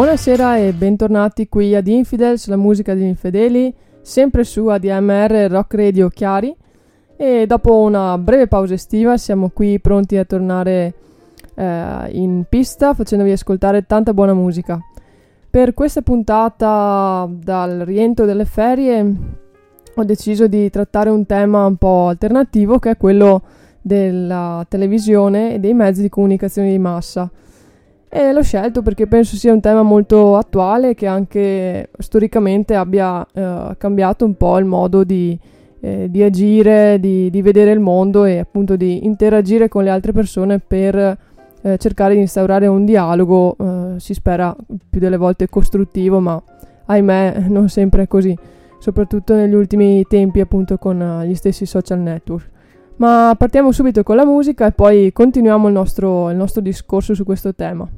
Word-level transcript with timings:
Buonasera 0.00 0.56
e 0.56 0.72
bentornati 0.72 1.46
qui 1.46 1.74
ad 1.74 1.86
Infidels, 1.86 2.46
la 2.46 2.56
musica 2.56 2.94
degli 2.94 3.04
infedeli, 3.04 3.70
sempre 4.00 4.44
su 4.44 4.66
ADMR 4.66 5.48
Rock 5.50 5.74
Radio 5.74 6.08
Chiari. 6.08 6.56
E 7.18 7.44
dopo 7.46 7.76
una 7.80 8.16
breve 8.16 8.46
pausa 8.46 8.72
estiva 8.72 9.18
siamo 9.18 9.50
qui 9.50 9.78
pronti 9.78 10.16
a 10.16 10.24
tornare 10.24 10.94
eh, 11.54 12.08
in 12.12 12.44
pista 12.48 12.94
facendovi 12.94 13.30
ascoltare 13.30 13.84
tanta 13.84 14.14
buona 14.14 14.32
musica. 14.32 14.80
Per 15.50 15.74
questa 15.74 16.00
puntata 16.00 17.28
dal 17.30 17.80
rientro 17.80 18.24
delle 18.24 18.46
ferie 18.46 19.16
ho 19.94 20.04
deciso 20.04 20.46
di 20.46 20.70
trattare 20.70 21.10
un 21.10 21.26
tema 21.26 21.66
un 21.66 21.76
po' 21.76 22.06
alternativo 22.06 22.78
che 22.78 22.92
è 22.92 22.96
quello 22.96 23.42
della 23.82 24.64
televisione 24.66 25.52
e 25.52 25.58
dei 25.58 25.74
mezzi 25.74 26.00
di 26.00 26.08
comunicazione 26.08 26.70
di 26.70 26.78
massa. 26.78 27.30
E 28.12 28.32
l'ho 28.32 28.42
scelto 28.42 28.82
perché 28.82 29.06
penso 29.06 29.36
sia 29.36 29.52
un 29.52 29.60
tema 29.60 29.84
molto 29.84 30.36
attuale 30.36 30.94
che 30.94 31.06
anche 31.06 31.90
storicamente 31.96 32.74
abbia 32.74 33.24
eh, 33.32 33.76
cambiato 33.78 34.24
un 34.24 34.34
po' 34.34 34.58
il 34.58 34.64
modo 34.64 35.04
di, 35.04 35.38
eh, 35.78 36.08
di 36.10 36.20
agire, 36.20 36.98
di, 36.98 37.30
di, 37.30 37.40
vedere 37.40 37.70
il 37.70 37.78
mondo 37.78 38.24
e 38.24 38.38
appunto 38.38 38.74
di 38.74 39.04
interagire 39.04 39.68
con 39.68 39.84
le 39.84 39.90
altre 39.90 40.10
persone 40.10 40.58
per 40.58 40.96
eh, 41.62 41.78
cercare 41.78 42.14
di 42.14 42.20
instaurare 42.20 42.66
un 42.66 42.84
dialogo, 42.84 43.54
eh, 43.56 44.00
si 44.00 44.12
spera 44.12 44.56
più 44.88 44.98
delle 44.98 45.16
volte 45.16 45.48
costruttivo, 45.48 46.18
ma 46.18 46.42
ahimè 46.86 47.44
non 47.48 47.68
sempre 47.68 48.02
è 48.02 48.08
così, 48.08 48.36
soprattutto 48.80 49.36
negli 49.36 49.54
ultimi 49.54 50.04
tempi 50.08 50.40
appunto 50.40 50.78
con 50.78 51.00
eh, 51.00 51.28
gli 51.28 51.36
stessi 51.36 51.64
social 51.64 52.00
network. 52.00 52.50
Ma 52.96 53.36
partiamo 53.38 53.70
subito 53.70 54.02
con 54.02 54.16
la 54.16 54.26
musica 54.26 54.66
e 54.66 54.72
poi 54.72 55.12
continuiamo 55.12 55.68
il 55.68 55.72
nostro, 55.72 56.28
il 56.28 56.36
nostro 56.36 56.60
discorso 56.60 57.14
su 57.14 57.24
questo 57.24 57.54
tema. 57.54 57.88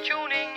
tuning. 0.00 0.51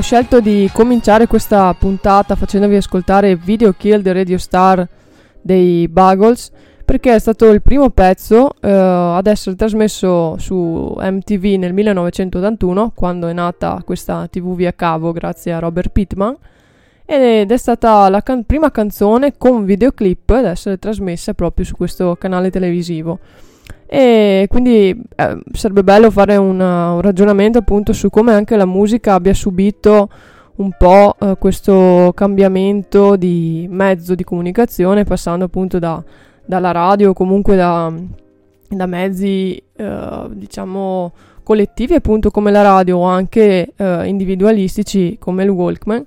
Ho 0.00 0.02
scelto 0.02 0.40
di 0.40 0.70
cominciare 0.72 1.26
questa 1.26 1.74
puntata 1.74 2.34
facendovi 2.34 2.74
ascoltare 2.74 3.36
Video 3.36 3.74
Kill 3.74 4.00
the 4.00 4.14
Radio 4.14 4.38
Star 4.38 4.88
dei 5.42 5.88
Buggles 5.88 6.50
perché 6.86 7.14
è 7.14 7.18
stato 7.18 7.50
il 7.50 7.60
primo 7.60 7.90
pezzo 7.90 8.50
eh, 8.62 8.70
ad 8.70 9.26
essere 9.26 9.56
trasmesso 9.56 10.38
su 10.38 10.96
MTV 10.98 11.58
nel 11.58 11.74
1981 11.74 12.92
quando 12.94 13.28
è 13.28 13.34
nata 13.34 13.82
questa 13.84 14.26
TV 14.26 14.54
via 14.54 14.72
cavo 14.72 15.12
grazie 15.12 15.52
a 15.52 15.58
Robert 15.58 15.90
Pittman 15.90 16.34
ed 17.04 17.52
è 17.52 17.56
stata 17.58 18.08
la 18.08 18.22
can- 18.22 18.44
prima 18.44 18.70
canzone 18.70 19.36
con 19.36 19.66
videoclip 19.66 20.30
ad 20.30 20.46
essere 20.46 20.78
trasmessa 20.78 21.34
proprio 21.34 21.66
su 21.66 21.76
questo 21.76 22.16
canale 22.16 22.50
televisivo. 22.50 23.18
E 23.92 24.46
quindi 24.48 24.96
eh, 25.16 25.42
sarebbe 25.50 25.82
bello 25.82 26.12
fare 26.12 26.36
una, 26.36 26.92
un 26.92 27.00
ragionamento 27.00 27.58
appunto 27.58 27.92
su 27.92 28.08
come 28.08 28.32
anche 28.32 28.54
la 28.54 28.64
musica 28.64 29.14
abbia 29.14 29.34
subito 29.34 30.08
un 30.58 30.70
po' 30.78 31.16
eh, 31.18 31.34
questo 31.40 32.12
cambiamento 32.14 33.16
di 33.16 33.66
mezzo 33.68 34.14
di 34.14 34.22
comunicazione, 34.22 35.02
passando 35.02 35.46
appunto 35.46 35.80
da, 35.80 36.00
dalla 36.44 36.70
radio 36.70 37.10
o 37.10 37.12
comunque 37.14 37.56
da, 37.56 37.92
da 38.68 38.86
mezzi 38.86 39.60
eh, 39.74 40.28
diciamo 40.34 41.12
collettivi 41.42 41.94
appunto 41.94 42.30
come 42.30 42.52
la 42.52 42.62
radio 42.62 42.98
o 42.98 43.02
anche 43.02 43.72
eh, 43.74 44.06
individualistici 44.06 45.16
come 45.18 45.42
il 45.42 45.50
Walkman, 45.50 46.04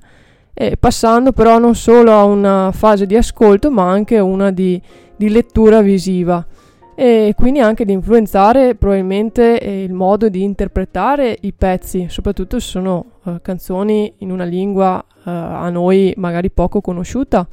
e 0.54 0.78
passando 0.78 1.34
però 1.34 1.58
non 1.58 1.76
solo 1.76 2.14
a 2.14 2.24
una 2.24 2.72
fase 2.72 3.06
di 3.06 3.18
ascolto 3.18 3.70
ma 3.70 3.90
anche 3.90 4.20
una 4.20 4.52
di, 4.52 4.82
di 5.18 5.28
lettura 5.28 5.82
visiva 5.82 6.48
e 6.96 7.34
quindi 7.36 7.60
anche 7.60 7.86
di 7.86 7.92
influenzare 7.92 8.76
probabilmente 8.76 9.60
eh, 9.60 9.84
il 9.84 9.94
modo 9.94 10.30
di 10.30 10.44
interpretare 10.44 11.36
i 11.42 11.52
pezzi, 11.52 12.06
soprattutto 12.10 12.60
se 12.60 12.70
sono 12.70 13.06
uh, 13.24 13.42
canzoni 13.42 14.14
in 14.20 14.32
una 14.32 14.44
lingua 14.44 15.04
uh, 15.04 15.30
a 15.30 15.70
noi 15.70 16.14
magari 16.18 16.52
poco 16.52 16.82
conosciuta. 16.82 17.48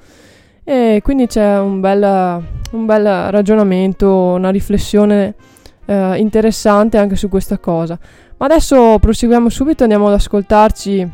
E 0.63 1.01
quindi 1.03 1.27
c'è 1.27 1.59
un 1.59 1.81
bel, 1.81 2.03
un 2.73 2.87
bel 2.87 3.31
ragionamento, 3.31 4.09
una 4.09 4.51
riflessione 4.51 5.35
uh, 5.87 6.13
interessante 6.15 6.99
anche 6.99 7.17
su 7.17 7.29
questa 7.29 7.59
cosa. 7.59 7.99
Ma 8.37 8.47
adesso 8.47 8.99
proseguiamo 8.99 9.49
subito, 9.49 9.83
andiamo 9.83 10.09
ad 10.09 10.15
ascoltarci 10.15 11.11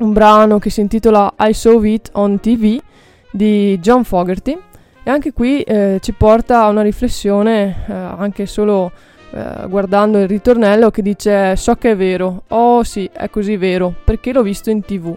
un 0.00 0.12
brano 0.12 0.58
che 0.58 0.70
si 0.70 0.80
intitola 0.80 1.34
I 1.38 1.52
Saw 1.52 1.82
It 1.82 2.10
on 2.14 2.40
TV 2.40 2.80
di 3.30 3.78
John 3.80 4.04
Fogerty 4.04 4.58
e 5.02 5.10
anche 5.10 5.32
qui 5.32 5.62
eh, 5.62 5.98
ci 6.00 6.12
porta 6.12 6.62
a 6.62 6.68
una 6.68 6.82
riflessione, 6.82 7.84
eh, 7.88 7.92
anche 7.92 8.46
solo 8.46 8.92
eh, 9.30 9.66
guardando 9.68 10.18
il 10.18 10.28
ritornello 10.28 10.90
che 10.90 11.02
dice 11.02 11.56
so 11.56 11.74
che 11.76 11.92
è 11.92 11.96
vero, 11.96 12.42
oh 12.48 12.82
sì, 12.82 13.08
è 13.12 13.30
così 13.30 13.56
vero, 13.56 13.94
perché 14.04 14.32
l'ho 14.32 14.42
visto 14.42 14.70
in 14.70 14.82
tv. 14.82 15.16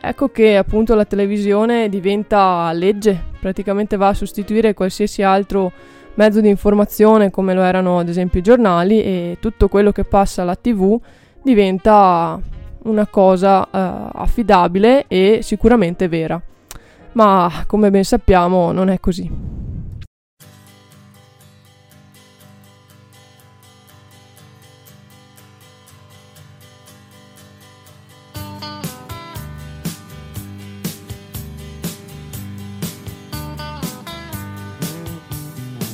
Ecco 0.00 0.28
che 0.28 0.56
appunto 0.56 0.94
la 0.94 1.04
televisione 1.04 1.90
diventa 1.90 2.72
legge, 2.72 3.22
praticamente 3.38 3.96
va 3.96 4.08
a 4.08 4.14
sostituire 4.14 4.72
qualsiasi 4.72 5.22
altro 5.22 5.70
mezzo 6.14 6.40
di 6.40 6.48
informazione 6.48 7.30
come 7.30 7.54
lo 7.54 7.62
erano 7.62 7.98
ad 7.98 8.08
esempio 8.08 8.40
i 8.40 8.42
giornali 8.42 9.02
e 9.02 9.36
tutto 9.40 9.68
quello 9.68 9.92
che 9.92 10.04
passa 10.04 10.42
alla 10.42 10.56
tv 10.56 10.98
diventa 11.42 12.38
una 12.82 13.06
cosa 13.06 13.60
uh, 13.60 13.68
affidabile 14.18 15.04
e 15.06 15.40
sicuramente 15.42 16.08
vera 16.08 16.40
ma 17.12 17.64
come 17.66 17.90
ben 17.90 18.04
sappiamo 18.04 18.72
non 18.72 18.88
è 18.88 19.00
così. 19.00 19.58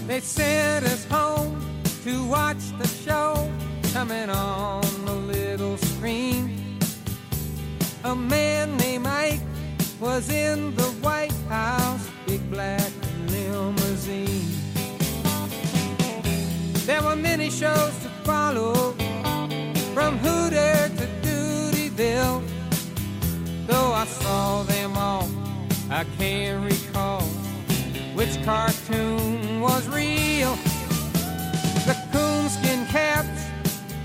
They 0.07 0.21
sent 0.21 0.87
us 0.87 1.05
home 1.11 1.61
to 2.05 2.25
watch 2.27 2.73
the 2.79 2.87
show 2.87 3.51
coming 3.93 4.31
on 4.31 4.83
the 5.05 5.13
little 5.13 5.77
screen. 5.77 6.79
A 8.03 8.15
man 8.15 8.79
was 10.01 10.31
in 10.31 10.75
the 10.75 10.91
White 11.03 11.33
House, 11.49 12.09
big 12.27 12.51
black 12.51 12.91
limousine. 13.29 14.51
There 16.85 17.03
were 17.03 17.17
many 17.17 17.51
shows 17.51 17.97
to 18.03 18.09
follow, 18.25 18.93
from 19.95 20.19
Hooter 20.19 20.91
to 20.99 21.07
Dutyville. 21.23 22.43
Though 23.67 23.93
I 23.93 24.05
saw 24.05 24.63
them 24.65 24.97
all, 24.97 25.29
I 25.91 26.05
can't 26.19 26.65
recall 26.65 27.23
which 28.15 28.43
cartoon 28.45 29.61
was 29.61 29.89
real. 29.89 30.57
The 31.87 31.97
coonskin 32.13 32.87
caps, 32.87 33.47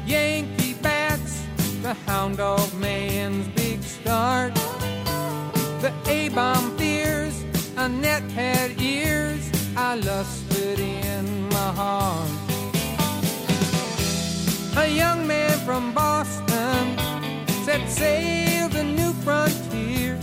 Yankee 0.06 0.74
bats, 0.76 1.44
the 1.82 1.94
hound 2.06 2.38
dog 2.38 2.74
man's 2.76 3.48
big 3.50 3.84
start 3.84 4.54
the 6.32 6.40
A-bomb 6.40 6.78
fears, 6.78 7.44
Annette 7.78 8.30
had 8.32 8.82
ears, 8.82 9.50
I 9.76 9.96
lusted 9.96 10.80
in 10.80 11.50
my 11.50 11.72
heart. 11.74 12.30
A 14.78 14.88
young 14.88 15.28
man 15.28 15.58
from 15.66 15.94
Boston 15.94 16.98
set 17.66 17.88
sail 17.90 18.70
the 18.70 18.84
new 18.84 19.14
frontier, 19.24 20.20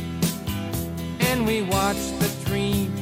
and 1.20 1.46
we 1.46 1.62
watched 1.62 2.18
the 2.20 2.30
dream 2.44 2.92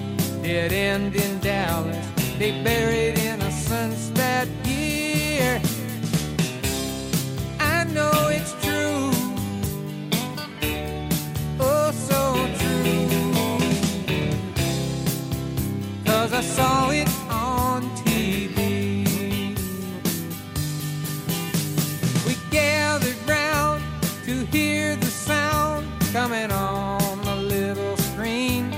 dead 0.43 0.73
end 0.73 1.15
in 1.15 1.39
Dallas. 1.41 2.07
They 2.39 2.63
buried 2.63 3.19
innocence 3.19 3.46
I 16.37 16.43
saw 16.43 16.91
it 16.91 17.09
on 17.31 17.81
TV. 18.05 19.07
We 22.27 22.37
gathered 22.51 23.17
round 23.27 23.83
to 24.27 24.45
hear 24.55 24.97
the 24.97 25.07
sound 25.07 25.87
coming 26.13 26.53
on 26.53 27.23
the 27.23 27.37
little 27.37 27.97
screen. 27.97 28.69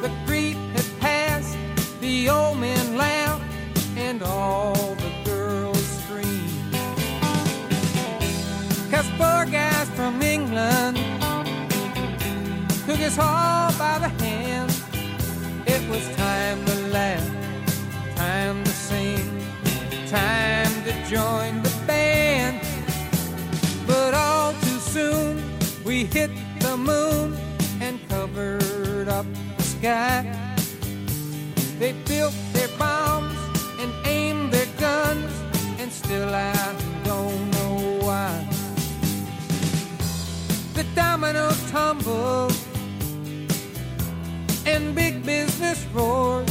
The 0.00 0.10
Greek 0.24 0.56
had 0.74 0.86
passed, 1.00 1.58
the 2.00 2.30
old 2.30 2.60
men 2.60 2.96
laughed, 2.96 3.44
and 3.98 4.22
all 4.22 4.94
the 4.94 5.12
girls 5.22 5.86
screamed. 6.00 6.72
Cause 8.90 9.06
four 9.18 9.44
guys 9.44 9.90
from 9.90 10.22
England 10.22 10.96
took 12.86 13.00
us 13.00 13.18
all 13.18 13.45
time 21.06 21.08
to 21.08 21.14
join 21.14 21.62
the 21.62 21.86
band. 21.86 22.60
But 23.86 24.14
all 24.14 24.52
too 24.52 24.78
soon 24.78 25.42
we 25.84 26.04
hit 26.04 26.30
the 26.60 26.76
moon 26.76 27.36
and 27.80 27.98
covered 28.08 29.08
up 29.08 29.26
the 29.56 29.62
sky. 29.62 30.24
They 31.78 31.92
built 31.92 32.34
their 32.52 32.68
bombs 32.78 33.38
and 33.80 33.92
aimed 34.06 34.52
their 34.52 34.66
guns, 34.78 35.30
and 35.78 35.92
still 35.92 36.34
I 36.34 36.74
don't 37.04 37.50
know 37.50 37.98
why. 38.04 38.46
The 40.74 40.84
dominoes 40.94 41.70
tumbled 41.70 42.54
and 44.66 44.94
big 44.94 45.24
business 45.24 45.84
roars. 45.94 46.50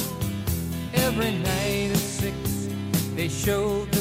Every 0.93 1.31
night 1.31 1.91
at 1.91 1.97
six, 1.97 2.35
they 3.15 3.27
showed 3.27 3.94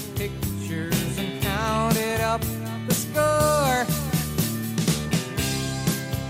score. 3.14 3.86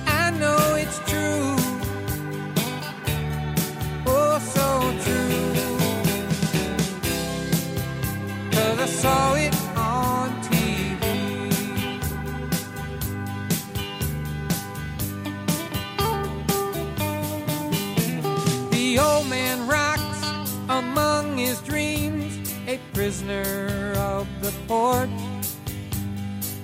I 0.07 0.31
know 0.39 0.77
it's 0.77 0.99
true, 1.11 1.57
oh, 4.07 4.39
so 4.55 4.69
true. 5.05 5.55
Cause 8.53 8.79
I 8.81 8.87
saw 8.87 9.35
it 9.35 9.55
on 9.77 10.29
TV. 10.43 11.05
The 18.71 18.99
old 18.99 19.27
man 19.29 19.67
rocks 19.67 20.21
among 20.69 21.39
his 21.39 21.61
dreams, 21.63 22.53
a 22.67 22.79
prisoner 22.93 23.95
of 23.97 24.27
the 24.43 24.53
port. 24.69 25.09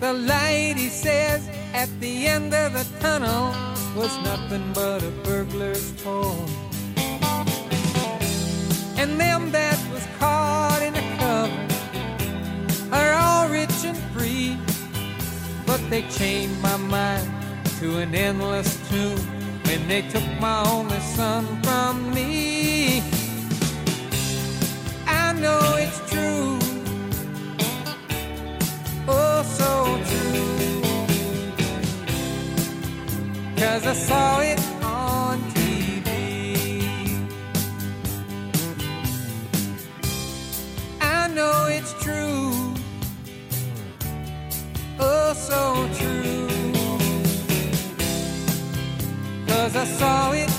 The 0.00 0.14
light, 0.14 0.76
he 0.78 0.88
says, 0.88 1.47
at 1.75 1.88
the 2.00 2.26
end 2.26 2.54
of 2.54 2.73
the 2.73 2.87
tunnel 3.00 3.52
was 3.95 4.16
nothing 4.25 4.73
but 4.73 5.02
a 5.02 5.11
burglar's 5.23 5.92
toy. 6.02 6.35
And 8.97 9.21
them 9.21 9.52
that 9.52 9.78
was 9.92 10.07
caught 10.19 10.80
in 10.83 10.95
a 10.95 11.04
cover 11.19 11.69
are 12.97 13.12
all 13.12 13.49
rich 13.50 13.85
and 13.85 13.99
free, 14.14 14.57
but 15.66 15.80
they 15.90 16.02
chained 16.09 16.61
my 16.62 16.78
mind 16.78 17.30
to 17.80 17.99
an 17.99 18.14
endless 18.14 18.78
tomb 18.88 19.19
when 19.66 19.87
they 19.87 20.00
took 20.09 20.25
my 20.40 20.62
only 20.66 21.00
son 21.00 21.45
from 21.62 22.14
me. 22.14 23.02
I 25.07 25.35
know 25.35 25.61
it's 25.76 26.10
Cause 33.56 33.87
I 33.87 33.94
saw 33.94 34.40
it 34.40 34.61
on 34.82 35.38
TV. 35.52 36.09
I 41.00 41.28
know 41.28 41.66
it's 41.68 41.92
true. 42.02 42.75
Oh, 44.99 45.32
so 45.35 45.80
I 49.80 49.85
saw 49.85 50.32
it. 50.32 50.50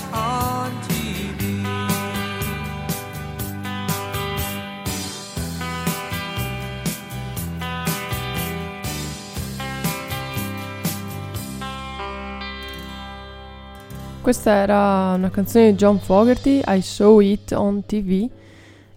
Questa 14.32 14.54
era 14.54 15.12
una 15.14 15.28
canzone 15.28 15.72
di 15.72 15.76
John 15.76 15.98
Fogerty, 15.98 16.62
I 16.66 16.80
Saw 16.80 17.20
It 17.20 17.52
on 17.52 17.84
TV, 17.84 18.26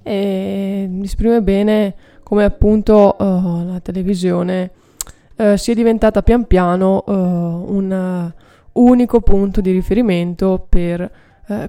e 0.01 0.89
esprime 1.03 1.41
bene 1.41 1.93
come 2.23 2.45
appunto 2.45 3.17
uh, 3.19 3.65
la 3.69 3.81
televisione 3.81 4.71
uh, 5.35 5.57
sia 5.57 5.73
diventata 5.73 6.21
pian 6.21 6.45
piano 6.45 7.03
uh, 7.05 7.11
un 7.13 8.31
unico 8.71 9.19
punto 9.19 9.59
di 9.59 9.71
riferimento 9.71 10.65
per 10.69 11.11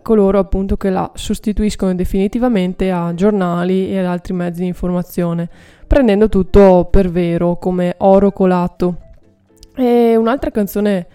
coloro 0.00 0.38
appunto 0.38 0.76
che 0.76 0.88
la 0.88 1.10
sostituiscono 1.14 1.92
definitivamente 1.96 2.92
a 2.92 3.12
giornali 3.14 3.90
e 3.90 3.98
ad 3.98 4.06
altri 4.06 4.32
mezzi 4.32 4.60
di 4.60 4.68
informazione, 4.68 5.50
prendendo 5.88 6.28
tutto 6.28 6.86
per 6.88 7.10
vero 7.10 7.56
come 7.56 7.96
oro 7.98 8.30
colato. 8.30 8.98
E 9.74 10.14
un'altra 10.14 10.52
canzone 10.52 11.06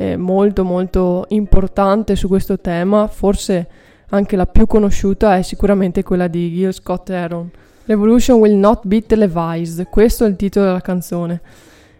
eh, 0.00 0.16
molto 0.16 0.64
molto 0.64 1.26
importante 1.28 2.16
su 2.16 2.26
questo 2.26 2.58
tema, 2.58 3.06
forse 3.06 3.68
anche 4.08 4.34
la 4.34 4.46
più 4.46 4.66
conosciuta 4.66 5.36
è 5.36 5.42
sicuramente 5.42 6.02
quella 6.02 6.26
di 6.26 6.54
Gil 6.54 6.72
Scott 6.72 7.10
Heron. 7.10 7.50
Revolution 7.84 8.38
will 8.38 8.56
not 8.56 8.86
be 8.86 9.04
televised, 9.04 9.90
questo 9.90 10.24
è 10.24 10.28
il 10.28 10.36
titolo 10.36 10.64
della 10.64 10.80
canzone. 10.80 11.42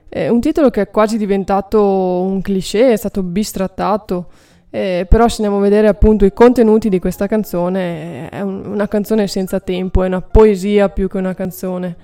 È 0.08 0.28
un 0.28 0.40
titolo 0.40 0.70
che 0.70 0.80
è 0.80 0.88
quasi 0.88 1.18
diventato 1.18 1.82
un 2.22 2.40
cliché, 2.40 2.92
è 2.92 2.96
stato 2.96 3.22
bistrattato, 3.22 4.28
eh, 4.70 5.04
però 5.06 5.28
se 5.28 5.42
andiamo 5.42 5.58
a 5.58 5.68
vedere 5.68 5.86
appunto 5.86 6.24
i 6.24 6.32
contenuti 6.32 6.88
di 6.88 6.98
questa 6.98 7.26
canzone, 7.26 8.30
è 8.30 8.40
un, 8.40 8.62
una 8.64 8.88
canzone 8.88 9.26
senza 9.26 9.60
tempo, 9.60 10.04
è 10.04 10.06
una 10.06 10.22
poesia 10.22 10.88
più 10.88 11.06
che 11.06 11.18
una 11.18 11.34
canzone, 11.34 11.94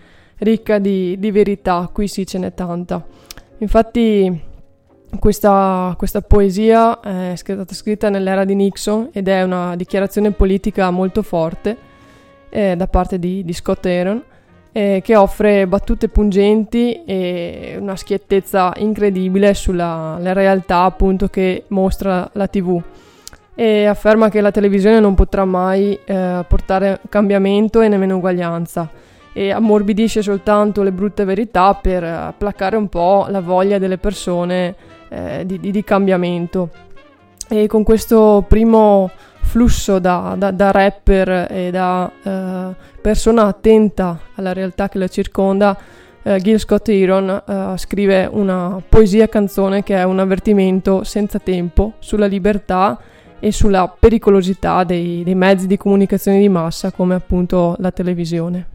ricca 0.41 0.79
di, 0.79 1.19
di 1.19 1.31
verità, 1.31 1.89
qui 1.91 2.07
sì 2.07 2.27
ce 2.27 2.37
n'è 2.37 2.53
tanta. 2.53 3.03
Infatti 3.59 4.55
questa, 5.19 5.95
questa, 5.97 6.21
poesia 6.23 7.01
è 7.01 7.35
stata 7.35 7.75
scritta 7.75 8.09
nell'era 8.09 8.45
di 8.45 8.55
Nixon 8.55 9.11
ed 9.13 9.29
è 9.29 9.43
una 9.43 9.77
dichiarazione 9.77 10.31
politica 10.31 10.91
molto 10.91 11.23
forte 11.23 11.77
eh, 12.49 12.75
da 12.77 12.87
parte 12.87 13.19
di, 13.19 13.45
di 13.45 13.53
Scott 13.53 13.85
Aaron 13.87 14.23
eh, 14.77 15.01
che 15.03 15.17
offre 15.17 15.67
battute 15.67 16.09
pungenti 16.09 17.03
e 17.05 17.77
una 17.81 17.97
schiettezza 17.97 18.75
incredibile 18.77 19.55
sulla 19.55 20.19
realtà 20.21 20.83
appunto 20.83 21.29
che 21.29 21.65
mostra 21.69 22.29
la 22.35 22.47
TV 22.47 22.83
e 23.55 23.87
afferma 23.87 24.29
che 24.29 24.43
la 24.43 24.51
televisione 24.51 25.01
non 25.01 25.15
potrà 25.15 25.47
mai 25.47 25.99
eh, 26.05 26.45
portare 26.47 27.01
cambiamento 27.09 27.81
e 27.81 27.89
nemmeno 27.89 28.17
uguaglianza 28.17 28.91
e 29.33 29.51
ammorbidisce 29.51 30.21
soltanto 30.21 30.83
le 30.83 30.93
brutte 30.93 31.25
verità 31.25 31.73
per 31.73 32.05
eh, 32.05 32.35
placare 32.37 32.77
un 32.77 32.89
po' 32.89 33.27
la 33.31 33.41
voglia 33.41 33.79
delle 33.79 33.97
persone 33.97 34.75
eh, 35.09 35.45
di, 35.47 35.59
di, 35.59 35.85
cambiamento. 35.85 36.71
E 37.49 37.67
con 37.67 37.83
questo 37.83 38.45
primo 38.49 39.11
flusso 39.41 39.99
da, 39.99 40.35
da, 40.37 40.51
da 40.51 40.71
rapper 40.71 41.47
e 41.51 41.71
da 41.71 42.11
eh, 42.23 42.75
persona 43.01 43.45
attenta 43.45 44.19
alla 44.35 44.53
realtà 44.53 44.89
che 44.89 44.99
la 44.99 45.09
circonda, 45.09 45.79
eh, 46.23 46.41
Gil 46.41 46.59
Scott 46.59 46.89
Heron 46.89 47.43
eh, 47.47 47.79
scrive 47.79 48.29
una 48.31 48.83
poesia 48.87 49.29
canzone 49.29 49.85
che 49.85 49.97
è 49.97 50.03
un 50.03 50.19
avvertimento 50.19 51.05
senza 51.05 51.39
tempo 51.39 51.95
sulla 52.01 52.27
libertà 52.27 52.99
e 53.39 53.53
sulla 53.53 53.89
pericolosità 53.89 54.83
dei, 54.83 55.23
dei 55.23 55.35
mezzi 55.35 55.67
di 55.67 55.77
comunicazione 55.77 56.41
di 56.41 56.49
massa 56.49 56.91
come 56.91 57.15
appunto 57.15 57.77
la 57.79 57.93
televisione. 57.93 58.75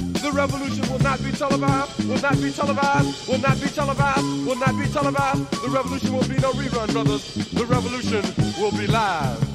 The 0.21 0.31
revolution 0.31 0.87
will 0.91 0.99
not 0.99 1.17
be 1.23 1.31
televised, 1.31 2.07
will 2.07 2.21
not 2.21 2.39
be 2.39 2.51
televised, 2.51 3.27
will 3.27 3.39
not 3.39 3.59
be 3.59 3.67
televised, 3.69 4.45
will 4.45 4.55
not 4.55 4.77
be 4.77 4.87
televised. 4.87 5.49
The 5.63 5.69
revolution 5.69 6.13
will 6.13 6.27
be 6.27 6.37
no 6.37 6.51
rerun, 6.51 6.91
brothers. 6.93 7.33
The 7.51 7.65
revolution 7.65 8.21
will 8.59 8.71
be 8.71 8.85
live. 8.85 9.51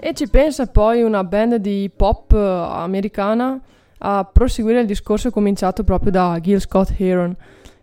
E 0.00 0.12
ci 0.12 0.28
pensa 0.28 0.66
poi 0.66 1.00
una 1.02 1.24
band 1.24 1.54
di 1.56 1.90
pop 1.96 2.30
eh, 2.32 2.36
americana 2.36 3.58
a 4.00 4.24
proseguire 4.30 4.80
il 4.80 4.86
discorso 4.86 5.30
cominciato 5.30 5.82
proprio 5.82 6.10
da 6.10 6.38
Gil 6.42 6.60
Scott 6.60 6.92
Heron. 6.98 7.34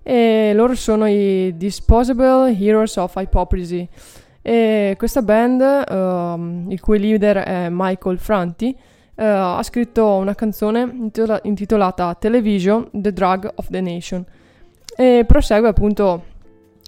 E 0.03 0.51
loro 0.53 0.75
sono 0.75 1.07
i 1.07 1.51
Disposable 1.57 2.55
Heroes 2.55 2.95
of 2.97 3.15
Hypocrisy. 3.15 3.89
E 4.41 4.95
questa 4.97 5.21
band, 5.21 5.61
uh, 5.61 6.71
il 6.71 6.79
cui 6.79 6.99
leader 6.99 7.37
è 7.37 7.67
Michael 7.69 8.17
Franti, 8.17 8.75
uh, 8.75 9.23
ha 9.23 9.63
scritto 9.63 10.05
una 10.15 10.33
canzone 10.33 10.81
intitola- 10.81 11.39
intitolata 11.43 12.15
Television, 12.15 12.89
The 12.91 13.13
Drug 13.13 13.51
of 13.55 13.67
the 13.69 13.81
Nation. 13.81 14.25
E 14.95 15.23
prosegue 15.27 15.69
appunto 15.69 16.23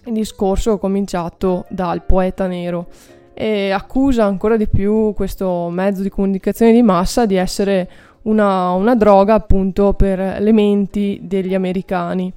il 0.06 0.14
discorso 0.14 0.78
cominciato 0.78 1.66
dal 1.70 2.04
poeta 2.04 2.48
nero 2.48 2.88
e 3.34 3.72
accusa 3.72 4.26
ancora 4.26 4.58
di 4.58 4.68
più 4.68 5.14
questo 5.14 5.70
mezzo 5.70 6.02
di 6.02 6.10
comunicazione 6.10 6.72
di 6.72 6.84
massa 6.84 7.26
di 7.26 7.36
essere 7.36 7.90
una, 8.24 8.72
una 8.72 8.96
droga 8.96 9.34
appunto 9.34 9.94
per 9.94 10.40
le 10.40 10.52
menti 10.52 11.20
degli 11.24 11.56
americani. 11.56 12.32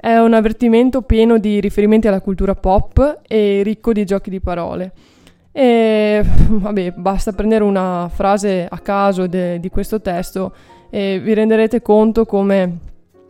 È 0.00 0.16
un 0.16 0.32
avvertimento 0.32 1.02
pieno 1.02 1.36
di 1.36 1.60
riferimenti 1.60 2.08
alla 2.08 2.22
cultura 2.22 2.54
pop 2.54 3.20
e 3.28 3.60
ricco 3.62 3.92
di 3.92 4.06
giochi 4.06 4.30
di 4.30 4.40
parole. 4.40 4.92
E 5.52 6.22
vabbè, 6.24 6.92
basta 6.92 7.32
prendere 7.32 7.64
una 7.64 8.08
frase 8.10 8.66
a 8.66 8.78
caso 8.78 9.26
de, 9.26 9.60
di 9.60 9.68
questo 9.68 10.00
testo 10.00 10.54
e 10.88 11.20
vi 11.22 11.34
renderete 11.34 11.82
conto 11.82 12.24
come 12.24 12.78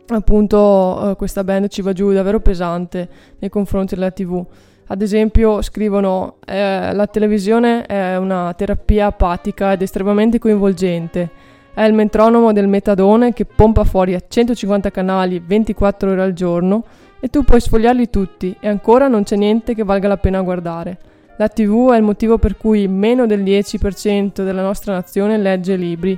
appunto 0.07 1.13
questa 1.17 1.43
band 1.43 1.67
ci 1.67 1.81
va 1.81 1.91
giù 1.91 2.13
davvero 2.13 2.39
pesante 2.39 3.09
nei 3.39 3.49
confronti 3.49 3.95
della 3.95 4.11
TV. 4.11 4.41
Ad 4.87 5.01
esempio 5.01 5.61
scrivono 5.61 6.37
eh, 6.45 6.93
la 6.93 7.07
televisione 7.07 7.85
è 7.85 8.15
una 8.15 8.53
terapia 8.53 9.07
apatica 9.07 9.73
ed 9.73 9.81
estremamente 9.81 10.39
coinvolgente. 10.39 11.49
È 11.73 11.83
il 11.83 11.93
metronomo 11.93 12.51
del 12.51 12.67
metadone 12.67 13.33
che 13.33 13.45
pompa 13.45 13.83
fuori 13.83 14.13
a 14.13 14.21
150 14.27 14.91
canali 14.91 15.41
24 15.45 16.11
ore 16.11 16.21
al 16.21 16.33
giorno 16.33 16.83
e 17.19 17.29
tu 17.29 17.43
puoi 17.43 17.61
sfogliarli 17.61 18.09
tutti 18.09 18.55
e 18.59 18.67
ancora 18.67 19.07
non 19.07 19.23
c'è 19.23 19.37
niente 19.37 19.73
che 19.73 19.83
valga 19.83 20.07
la 20.07 20.17
pena 20.17 20.41
guardare. 20.41 20.97
La 21.37 21.47
TV 21.47 21.91
è 21.91 21.97
il 21.97 22.03
motivo 22.03 22.37
per 22.37 22.57
cui 22.57 22.87
meno 22.87 23.25
del 23.25 23.41
10% 23.41 24.43
della 24.43 24.61
nostra 24.61 24.93
nazione 24.93 25.37
legge 25.37 25.75
libri. 25.75 26.17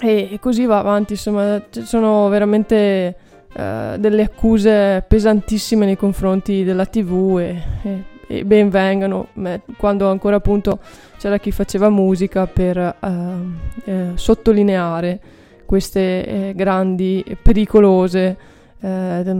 E 0.00 0.38
così 0.40 0.66
va 0.66 0.78
avanti, 0.78 1.12
insomma, 1.12 1.62
ci 1.70 1.82
sono 1.82 2.28
veramente 2.28 3.16
uh, 3.54 3.96
delle 3.96 4.22
accuse 4.22 5.04
pesantissime 5.06 5.86
nei 5.86 5.96
confronti 5.96 6.62
della 6.62 6.84
TV 6.84 7.38
e, 7.38 7.62
e, 7.82 8.04
e 8.38 8.44
ben 8.44 8.68
vengano, 8.68 9.28
quando 9.76 10.10
ancora 10.10 10.36
appunto 10.36 10.78
c'era 11.18 11.38
chi 11.38 11.50
faceva 11.50 11.88
musica 11.88 12.46
per 12.46 12.96
uh, 13.00 13.08
eh, 13.84 14.10
sottolineare 14.14 15.20
queste 15.64 16.26
eh, 16.26 16.52
grandi, 16.54 17.24
pericolose 17.40 18.36
eh, 18.80 19.36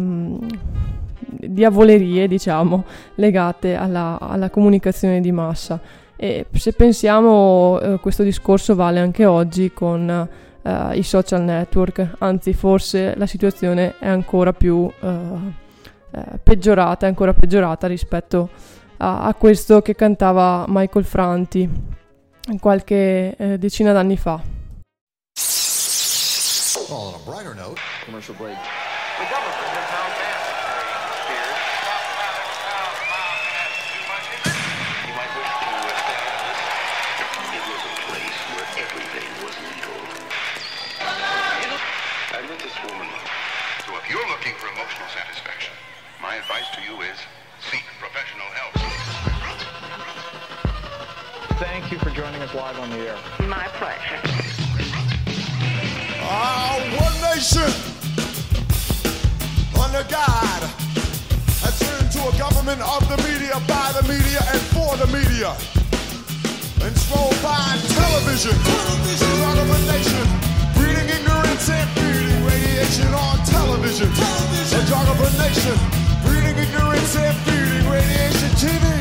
diavolerie, 1.17 2.27
diciamo, 2.27 2.85
legate 3.17 3.75
alla, 3.75 4.19
alla, 4.21 4.51
comunicazione 4.51 5.21
di 5.21 5.33
massa. 5.33 5.81
E 6.17 6.47
se 6.53 6.73
pensiamo, 6.73 7.81
eh, 7.81 7.99
questo 8.01 8.23
discorso 8.23 8.75
vale 8.75 9.01
anche 9.01 9.27
oggi 9.27 9.73
con 9.73 10.29
eh, 10.63 10.97
i 10.97 11.03
social 11.03 11.43
network, 11.43 12.17
anzi 12.19 12.53
forse 12.53 13.15
la 13.17 13.27
situazione 13.27 13.95
è 13.99 14.09
ancora 14.09 14.53
più 14.53 14.91
eh, 15.01 16.39
peggiorata, 16.43 17.07
ancora 17.07 17.35
peggiorata 17.35 17.87
rispetto 17.87 18.43
a 18.43 18.74
a, 18.99 19.23
a 19.23 19.35
questo 19.35 19.83
che 19.83 19.95
cantava 19.95 20.65
Michael 20.69 21.05
Franti 21.05 21.69
qualche 22.61 23.37
eh, 23.37 23.59
decina 23.59 23.93
d'anni 23.93 24.17
fa. 24.17 24.41
Well, 26.89 27.09
on 27.09 27.15
a 27.15 27.19
brighter 27.25 27.55
note, 27.55 27.81
commercial 28.05 28.37
break. 28.37 28.57
Joining 52.15 52.41
us 52.43 52.55
live 52.55 52.79
on 52.79 52.89
the 52.91 53.11
air. 53.11 53.19
My 53.41 53.67
pleasure. 53.75 54.23
Ah, 56.23 56.79
one 56.95 57.17
nation 57.35 57.67
under 59.75 60.07
God 60.07 60.63
has 61.67 61.75
turned 61.75 62.07
into 62.07 62.23
a 62.23 62.31
government 62.39 62.79
of 62.87 63.03
the 63.11 63.19
media, 63.27 63.59
by 63.67 63.91
the 63.99 64.07
media, 64.07 64.39
and 64.47 64.63
for 64.71 64.95
the 64.95 65.11
media. 65.11 65.59
Controlled 66.79 67.35
by 67.43 67.83
television, 67.99 68.55
television. 68.63 69.31
drug 69.43 69.59
of 69.59 69.75
a 69.75 69.81
nation, 69.91 70.25
breeding 70.79 71.11
ignorance 71.11 71.67
and 71.67 71.89
feeding 71.99 72.47
radiation 72.47 73.11
on 73.11 73.43
television. 73.43 74.07
television. 74.15 74.79
The 74.79 74.87
drug 74.87 75.07
of 75.11 75.19
a 75.19 75.31
nation, 75.43 75.77
breeding 76.23 76.63
ignorance 76.63 77.17
and 77.19 77.35
feeding 77.43 77.91
radiation 77.91 78.51
TV. 78.55 78.94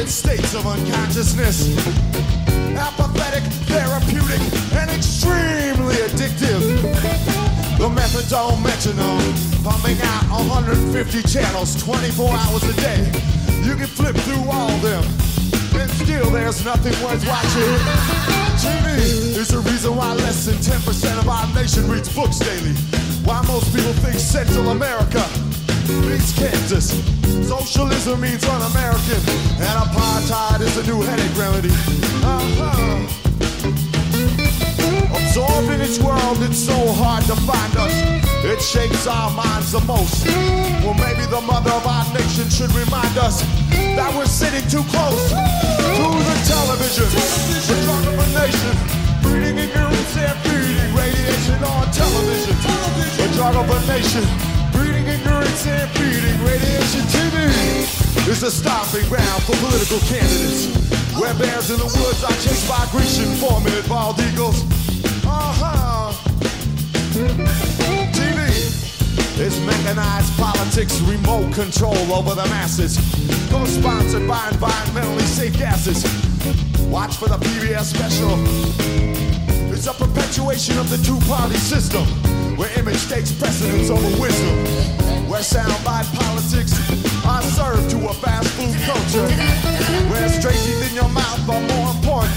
Our 0.00 0.06
States 0.06 0.54
of 0.54 0.66
unconsciousness. 0.66 1.76
Apathetic, 2.74 3.42
therapeutic, 3.68 4.40
and 4.72 4.90
extremely 4.90 5.94
addictive. 6.08 6.62
The 7.76 7.88
methadone 7.88 8.62
metronome, 8.62 9.34
pumping 9.62 10.00
out 10.00 10.24
150 10.30 11.22
channels 11.28 11.82
24 11.82 12.30
hours 12.30 12.62
a 12.64 12.74
day. 12.80 13.12
You 13.62 13.76
can 13.76 13.88
flip 13.88 14.16
through 14.16 14.48
all 14.50 14.72
them, 14.78 15.04
and 15.74 15.90
still 15.90 16.30
there's 16.30 16.64
nothing 16.64 16.96
worth 17.04 17.26
watching. 17.28 17.76
TV 18.56 19.36
is 19.36 19.48
the 19.48 19.58
reason 19.58 19.96
why 19.96 20.14
less 20.14 20.46
than 20.46 20.56
10% 20.56 21.18
of 21.18 21.28
our 21.28 21.46
nation 21.54 21.90
reads 21.90 22.08
books 22.14 22.38
daily. 22.38 22.72
Why 23.24 23.42
most 23.46 23.74
people 23.74 23.92
think 23.94 24.18
Central 24.18 24.70
America 24.70 25.28
means 26.06 26.32
Kansas. 26.32 26.90
Socialism 27.48 28.20
means 28.20 28.44
un-American, 28.44 29.20
and 29.58 29.76
apartheid 29.86 30.60
is 30.60 30.76
a 30.76 30.84
new 30.86 31.00
headache 31.02 31.36
remedy. 31.36 31.70
Uh-huh. 32.22 33.06
Absorbed 35.14 35.70
in 35.74 35.80
its 35.80 35.98
world, 35.98 36.38
it's 36.42 36.58
so 36.58 36.76
hard 36.94 37.24
to 37.24 37.36
find 37.46 37.76
us. 37.76 37.94
It 38.44 38.60
shapes 38.60 39.06
our 39.06 39.30
minds 39.30 39.72
the 39.72 39.80
most. 39.80 40.26
Well, 40.82 40.94
maybe 40.94 41.26
the 41.26 41.40
mother 41.40 41.70
of 41.70 41.86
our 41.86 42.04
nation 42.14 42.48
should 42.48 42.72
remind 42.72 43.16
us 43.18 43.42
that 43.96 44.12
we're 44.16 44.26
sitting 44.26 44.66
too 44.68 44.84
close 44.90 45.30
to 45.30 46.06
the 46.28 46.36
television. 46.46 47.08
Drug 47.84 48.06
of 48.10 48.18
a 48.18 48.28
nation, 48.38 48.74
breeding 49.22 49.58
ignorance 49.58 50.16
and 50.16 50.38
feeding 50.46 50.94
radiation 50.94 51.62
on 51.64 51.90
television. 51.92 52.56
The 53.18 53.28
drug 53.36 53.56
of 53.56 53.68
a 53.70 53.80
nation 53.86 54.49
breeding 54.72 55.06
ignorance 55.06 55.66
and 55.66 55.90
feeding 55.92 56.38
radiation 56.44 57.02
TV 57.10 58.28
is 58.28 58.42
a 58.42 58.50
stomping 58.50 59.06
ground 59.08 59.42
for 59.42 59.56
political 59.56 59.98
candidates. 60.00 60.66
Where 61.18 61.34
bears 61.34 61.70
in 61.70 61.78
the 61.78 61.84
woods 61.84 62.22
are 62.24 62.36
chased 62.40 62.68
by 62.68 62.86
Grecian 62.92 63.34
four-minute 63.36 63.88
bald 63.88 64.20
eagles. 64.20 64.62
Uh-huh. 65.26 66.12
TV 68.14 68.38
is 69.40 69.60
mechanized 69.60 70.32
politics, 70.36 71.00
remote 71.00 71.52
control 71.52 72.12
over 72.12 72.34
the 72.34 72.46
masses. 72.46 72.96
Co-sponsored 73.50 74.28
by 74.28 74.38
environmentally 74.50 75.26
safe 75.26 75.56
gases. 75.58 76.04
Watch 76.88 77.16
for 77.16 77.28
the 77.28 77.36
PBS 77.36 77.84
special. 77.84 79.09
It's 79.80 79.88
a 79.88 79.96
perpetuation 79.96 80.76
of 80.76 80.92
the 80.92 81.00
two-party 81.00 81.56
system 81.56 82.04
where 82.60 82.68
image 82.76 83.00
takes 83.08 83.32
precedence 83.32 83.88
over 83.88 84.12
wisdom, 84.20 84.52
where 85.24 85.40
soundbite 85.40 86.04
politics 86.20 86.76
are 87.24 87.40
served 87.40 87.88
to 87.96 87.96
a 88.04 88.12
fast 88.12 88.52
food 88.60 88.76
culture, 88.84 89.24
where 90.12 90.28
straight 90.28 90.60
teeth 90.68 90.84
in 90.84 90.92
your 90.92 91.08
mouth 91.08 91.48
are 91.48 91.64
more 91.64 91.96
important 91.96 92.36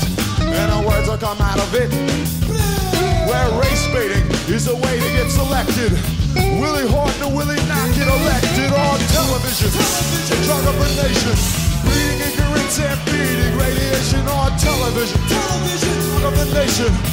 and 0.55 0.71
the 0.71 0.87
words 0.87 1.11
that 1.11 1.19
come 1.19 1.35
out 1.43 1.59
of 1.59 1.67
it, 1.75 1.91
where 3.27 3.47
race 3.59 3.91
baiting 3.91 4.23
is 4.47 4.71
a 4.71 4.75
way 4.79 4.95
to 5.03 5.09
get 5.11 5.27
selected. 5.27 5.91
Willie 6.63 6.87
Horton 6.87 7.27
or 7.27 7.35
Willie 7.35 7.59
not 7.67 7.91
get 7.91 8.07
elected 8.07 8.71
on 8.71 8.95
television. 9.11 9.67
television. 9.67 10.47
Drug 10.47 10.63
of 10.63 10.79
a 10.79 10.89
nation. 10.95 11.35
Breeding 11.91 12.23
ignorance 12.23 12.79
and 12.79 12.95
feeding 13.03 13.51
radiation 13.59 14.23
on 14.31 14.55
television. 14.55 15.19
Television. 15.27 15.91
Of 16.23 16.39
the 16.39 16.47
nation. 16.55 17.12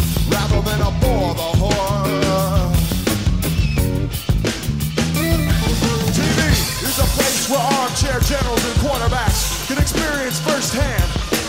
rather 0.31 0.61
than 0.61 0.79
abhor 0.81 1.33
the 1.35 1.49
horror. 1.61 2.71
TV 6.15 6.39
is 6.83 6.97
a 6.99 7.07
place 7.15 7.49
where 7.49 7.59
armchair 7.59 8.19
generals 8.21 8.63
and 8.65 8.75
quarterbacks 8.83 9.67
can 9.67 9.77
experience 9.77 10.39
firsthand 10.39 11.03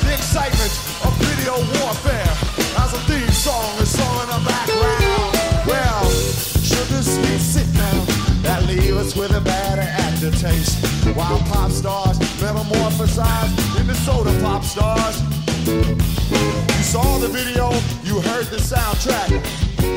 the 0.04 0.14
excitement 0.14 0.72
of 1.06 1.12
video 1.22 1.54
warfare 1.78 2.32
as 2.82 2.92
a 2.92 3.00
theme 3.06 3.30
song 3.30 3.70
is 3.78 3.90
sung 3.90 4.16
in 4.22 4.28
the 4.34 4.40
background. 4.48 5.32
Well, 5.66 6.10
sit 7.52 7.66
that 8.42 8.64
leave 8.66 8.96
us 8.96 9.14
with 9.14 9.32
a 9.32 9.40
bad 9.40 9.78
aftertaste? 9.78 10.84
While 11.16 11.38
pop 11.50 11.70
stars 11.70 12.18
metamorphosize 12.40 13.80
into 13.80 13.94
soda 13.94 14.32
pop 14.40 14.64
stars. 14.64 15.41
You 15.66 16.82
saw 16.82 17.18
the 17.18 17.28
video, 17.28 17.70
you 18.02 18.20
heard 18.20 18.46
the 18.46 18.58
soundtrack. 18.58 19.30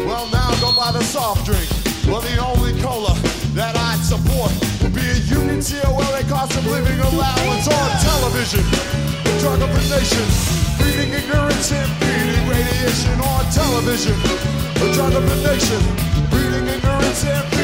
Well, 0.06 0.30
now 0.30 0.54
go 0.62 0.76
buy 0.78 0.92
the 0.92 1.02
soft 1.02 1.46
drink. 1.46 1.66
Well, 2.06 2.22
the 2.22 2.38
only 2.38 2.80
cola 2.82 3.18
that 3.58 3.74
I'd 3.74 4.04
support 4.06 4.54
would 4.84 4.94
be 4.94 5.02
a 5.02 5.18
Union 5.26 5.62
COLA 5.66 6.22
cost 6.30 6.56
of 6.56 6.68
living 6.68 7.00
allowance 7.00 7.66
on 7.66 7.90
television. 8.06 8.62
Drug 9.42 9.62
of 9.62 9.70
the 9.74 9.84
nation, 9.90 10.26
feeding 10.78 11.12
ignorance 11.14 11.72
and 11.72 11.90
feeding 11.98 12.46
radiation 12.46 13.18
on 13.22 13.42
television. 13.50 14.14
Drug 14.94 15.14
of 15.18 15.26
nation, 15.42 15.82
feeding 16.30 16.68
ignorance 16.68 17.26
and 17.26 17.55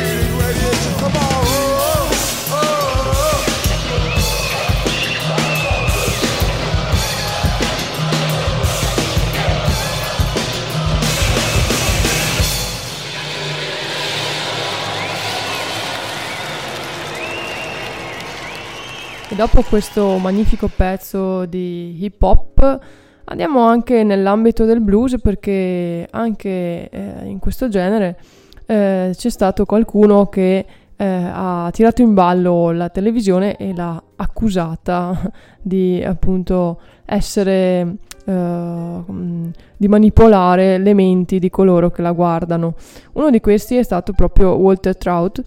E 19.32 19.36
dopo 19.36 19.62
questo 19.62 20.18
magnifico 20.18 20.68
pezzo 20.68 21.46
di 21.46 21.96
hip 22.04 22.22
hop 22.22 22.80
andiamo 23.24 23.62
anche 23.62 24.04
nell'ambito 24.04 24.66
del 24.66 24.82
blues 24.82 25.22
perché 25.22 26.06
anche 26.12 26.90
eh, 26.90 27.28
in 27.28 27.40
questo 27.40 27.70
genere 27.70 28.20
eh, 28.66 29.12
c'è 29.16 29.30
stato 29.30 29.64
qualcuno 29.64 30.28
che 30.28 30.66
eh, 30.98 31.06
ha 31.06 31.70
tirato 31.72 32.02
in 32.02 32.14
ballo 32.14 32.72
la 32.72 32.90
televisione 32.90 33.56
e 33.56 33.74
l'ha 33.74 34.04
accusata 34.18 35.32
di 35.62 36.04
appunto 36.06 36.82
essere 37.06 37.96
eh, 38.26 38.34
mm, 38.34 39.48
di 39.78 39.88
manipolare 39.88 40.78
le 40.78 40.94
menti 40.94 41.40
di 41.40 41.50
coloro 41.50 41.90
che 41.90 42.02
la 42.02 42.12
guardano. 42.12 42.74
Uno 43.14 43.30
di 43.30 43.40
questi 43.40 43.78
è 43.78 43.84
stato 43.84 44.12
proprio 44.12 44.56
Walter 44.56 44.98
Trout 44.98 45.42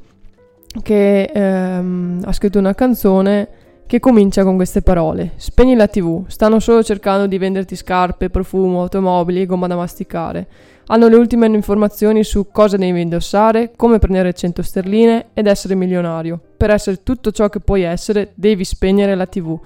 che 0.82 1.24
ehm, 1.24 2.22
ha 2.24 2.32
scritto 2.32 2.58
una 2.58 2.72
canzone 2.72 3.62
che 3.86 4.00
comincia 4.00 4.44
con 4.44 4.56
queste 4.56 4.82
parole. 4.82 5.32
Spegni 5.36 5.74
la 5.74 5.86
tv, 5.86 6.24
stanno 6.28 6.58
solo 6.58 6.82
cercando 6.82 7.26
di 7.26 7.38
venderti 7.38 7.76
scarpe, 7.76 8.30
profumo, 8.30 8.80
automobili 8.80 9.42
e 9.42 9.46
gomma 9.46 9.66
da 9.66 9.76
masticare. 9.76 10.46
Hanno 10.86 11.08
le 11.08 11.16
ultime 11.16 11.46
informazioni 11.46 12.24
su 12.24 12.48
cosa 12.50 12.76
devi 12.76 13.00
indossare, 13.00 13.72
come 13.76 13.98
prendere 13.98 14.32
100 14.32 14.62
sterline 14.62 15.26
ed 15.32 15.46
essere 15.46 15.74
milionario. 15.74 16.38
Per 16.56 16.70
essere 16.70 17.02
tutto 17.02 17.30
ciò 17.30 17.48
che 17.48 17.60
puoi 17.60 17.82
essere, 17.82 18.32
devi 18.34 18.64
spegnere 18.64 19.14
la 19.14 19.26
tv. 19.26 19.58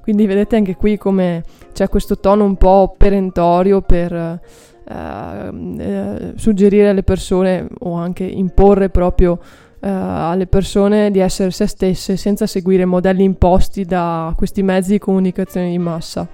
Quindi 0.00 0.26
vedete 0.26 0.56
anche 0.56 0.76
qui 0.76 0.98
come 0.98 1.42
c'è 1.72 1.88
questo 1.88 2.18
tono 2.18 2.44
un 2.44 2.56
po' 2.56 2.94
perentorio 2.96 3.80
per 3.80 4.12
eh, 4.12 5.50
eh, 5.78 6.32
suggerire 6.36 6.90
alle 6.90 7.02
persone 7.02 7.66
o 7.80 7.94
anche 7.94 8.24
imporre 8.24 8.90
proprio 8.90 9.38
eh, 9.84 9.88
alle 9.90 10.46
persone 10.46 11.10
di 11.10 11.18
essere 11.18 11.50
se 11.50 11.66
stesse 11.66 12.16
senza 12.16 12.46
seguire 12.46 12.86
modelli 12.86 13.22
imposti 13.22 13.84
da 13.84 14.32
questi 14.34 14.62
mezzi 14.62 14.92
di 14.92 14.98
comunicazione 14.98 15.68
di 15.68 15.78
massa. 15.78 16.26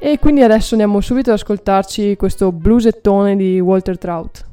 E 0.00 0.18
quindi 0.18 0.42
adesso 0.42 0.74
andiamo 0.74 1.00
subito 1.00 1.30
ad 1.30 1.36
ascoltarci 1.36 2.16
questo 2.16 2.50
bluesettone 2.50 3.36
di 3.36 3.60
Walter 3.60 3.96
Trout. 3.98 4.50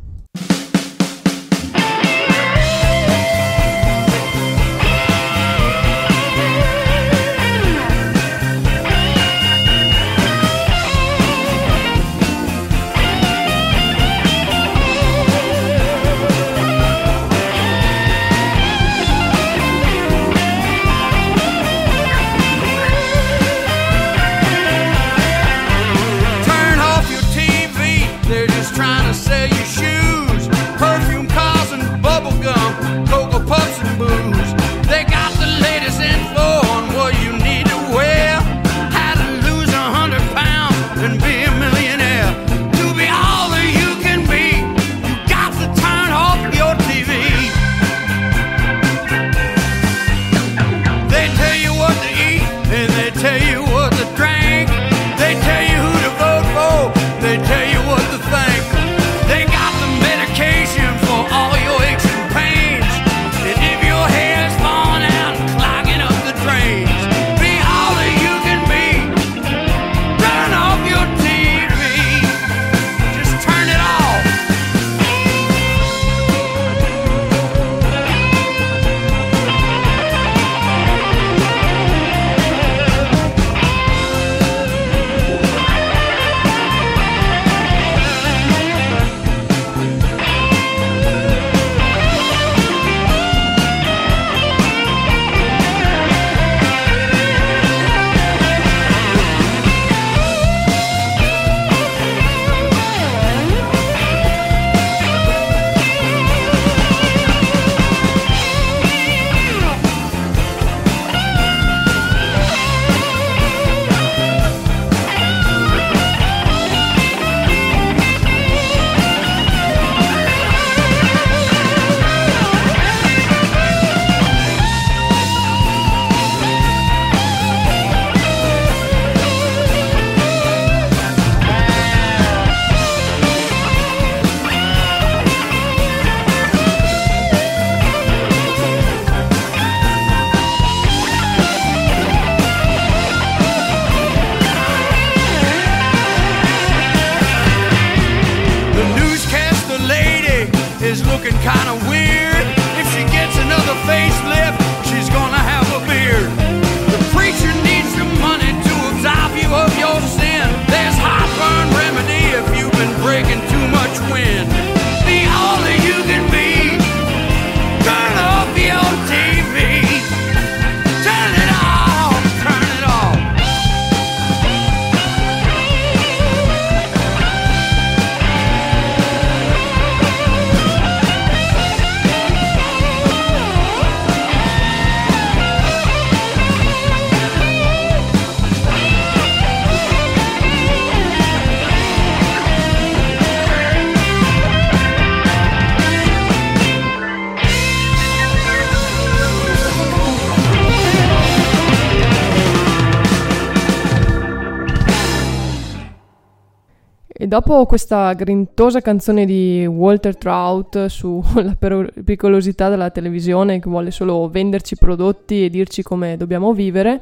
Dopo 207.29 207.67
questa 207.67 208.11
grintosa 208.13 208.81
canzone 208.81 209.23
di 209.23 209.63
Walter 209.67 210.17
Trout 210.17 210.87
sulla 210.87 211.55
pericolosità 211.55 212.69
della 212.69 212.89
televisione 212.89 213.59
che 213.59 213.69
vuole 213.69 213.91
solo 213.91 214.27
venderci 214.27 214.75
prodotti 214.75 215.45
e 215.45 215.49
dirci 215.49 215.83
come 215.83 216.17
dobbiamo 216.17 216.53
vivere, 216.53 216.99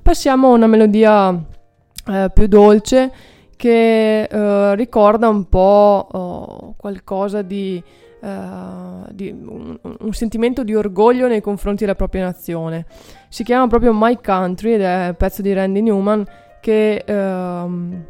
passiamo 0.00 0.48
a 0.48 0.54
una 0.54 0.66
melodia 0.66 1.30
eh, 2.08 2.30
più 2.32 2.46
dolce 2.46 3.12
che 3.54 4.22
eh, 4.22 4.74
ricorda 4.76 5.28
un 5.28 5.46
po' 5.46 6.08
oh, 6.10 6.74
qualcosa 6.78 7.42
di, 7.42 7.80
eh, 8.22 8.38
di 9.12 9.28
un, 9.28 9.78
un, 9.82 10.12
sentimento 10.14 10.64
di 10.64 10.74
orgoglio 10.74 11.28
nei 11.28 11.42
confronti 11.42 11.84
della 11.84 11.94
propria 11.94 12.24
nazione. 12.24 12.86
Si 13.28 13.44
chiama 13.44 13.66
proprio 13.66 13.92
My 13.92 14.18
Country 14.22 14.72
ed 14.72 14.80
è 14.80 15.08
un 15.08 15.14
pezzo 15.18 15.42
di 15.42 15.52
Randy 15.52 15.82
Newman 15.82 16.24
che 16.62 17.04
ehm, 17.06 18.04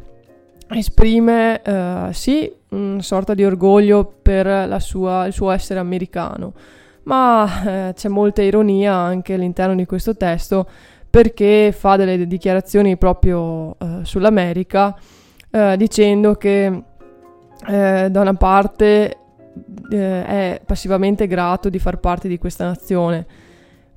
esprime 0.69 1.61
eh, 1.61 2.09
sì 2.11 2.51
una 2.69 3.01
sorta 3.01 3.33
di 3.33 3.45
orgoglio 3.45 4.05
per 4.21 4.75
sua, 4.81 5.25
il 5.25 5.33
suo 5.33 5.51
essere 5.51 5.79
americano, 5.79 6.53
ma 7.03 7.89
eh, 7.89 7.93
c'è 7.93 8.09
molta 8.09 8.41
ironia 8.41 8.93
anche 8.93 9.35
all'interno 9.35 9.75
di 9.75 9.85
questo 9.85 10.15
testo 10.17 10.67
perché 11.09 11.73
fa 11.75 11.95
delle 11.95 12.27
dichiarazioni 12.27 12.97
proprio 12.97 13.75
eh, 13.79 13.99
sull'America 14.03 14.95
eh, 15.49 15.75
dicendo 15.77 16.35
che 16.35 16.83
eh, 17.67 18.07
da 18.11 18.21
una 18.21 18.33
parte 18.33 19.17
eh, 19.89 20.25
è 20.25 20.61
passivamente 20.65 21.25
grato 21.27 21.69
di 21.69 21.79
far 21.79 21.99
parte 21.99 22.27
di 22.27 22.37
questa 22.37 22.65
nazione 22.65 23.25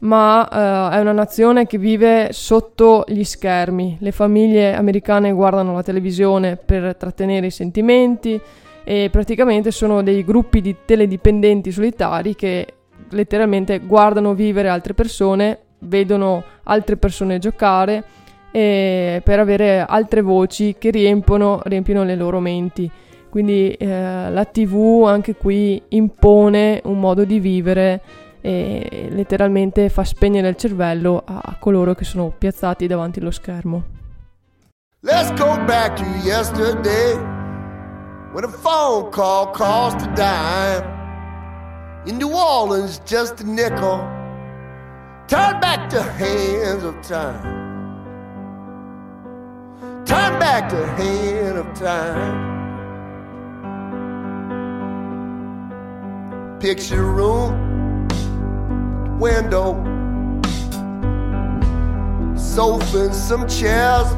ma 0.00 0.42
uh, 0.42 0.94
è 0.94 1.00
una 1.00 1.12
nazione 1.12 1.66
che 1.66 1.78
vive 1.78 2.28
sotto 2.32 3.04
gli 3.06 3.24
schermi. 3.24 3.98
Le 4.00 4.12
famiglie 4.12 4.74
americane 4.74 5.32
guardano 5.32 5.74
la 5.74 5.82
televisione 5.82 6.56
per 6.56 6.96
trattenere 6.96 7.46
i 7.46 7.50
sentimenti 7.50 8.40
e 8.84 9.08
praticamente 9.10 9.70
sono 9.70 10.02
dei 10.02 10.24
gruppi 10.24 10.60
di 10.60 10.76
teledipendenti 10.84 11.70
solitari 11.70 12.34
che 12.34 12.66
letteralmente 13.10 13.78
guardano 13.80 14.34
vivere 14.34 14.68
altre 14.68 14.94
persone, 14.94 15.58
vedono 15.80 16.42
altre 16.64 16.96
persone 16.96 17.38
giocare 17.38 18.04
per 18.50 19.38
avere 19.38 19.84
altre 19.86 20.22
voci 20.22 20.74
che 20.76 20.90
riempiono, 20.90 21.60
riempiono 21.64 22.04
le 22.04 22.16
loro 22.16 22.40
menti. 22.40 22.90
Quindi 23.28 23.70
eh, 23.70 23.86
la 23.86 24.44
TV 24.44 25.04
anche 25.06 25.36
qui 25.36 25.80
impone 25.90 26.80
un 26.84 26.98
modo 26.98 27.24
di 27.24 27.38
vivere 27.38 28.00
e 28.40 29.08
letteralmente 29.10 29.88
fa 29.88 30.04
spegnere 30.04 30.48
il 30.48 30.56
cervello 30.56 31.22
a 31.24 31.56
coloro 31.58 31.94
che 31.94 32.04
sono 32.04 32.32
piazzati 32.36 32.86
davanti 32.86 33.18
allo 33.18 33.30
schermo. 33.30 33.98
Let's 35.02 35.32
go 35.32 35.56
back 35.64 35.96
to 35.96 36.04
yesterday 36.24 37.16
when 38.32 38.44
a 38.44 38.48
phone 38.48 39.10
call 39.10 39.50
cost 39.52 40.00
a 40.02 40.12
dime. 40.14 40.98
In 42.06 42.16
New 42.16 42.32
Orleans, 42.32 43.00
just 43.04 43.40
a 43.40 43.44
nickel. 43.44 43.98
Turn 45.26 45.58
back 45.60 45.88
the 45.90 46.02
hands 46.02 46.82
of 46.82 47.00
time. 47.02 47.58
Turn 50.04 50.38
back 50.38 50.68
the 50.70 50.86
hand 50.96 51.58
of 51.58 51.72
time. 51.78 52.48
Picture 56.58 57.04
room 57.04 57.69
window, 59.20 59.74
sofa 62.34 63.04
and 63.04 63.14
some 63.14 63.46
chairs, 63.46 64.08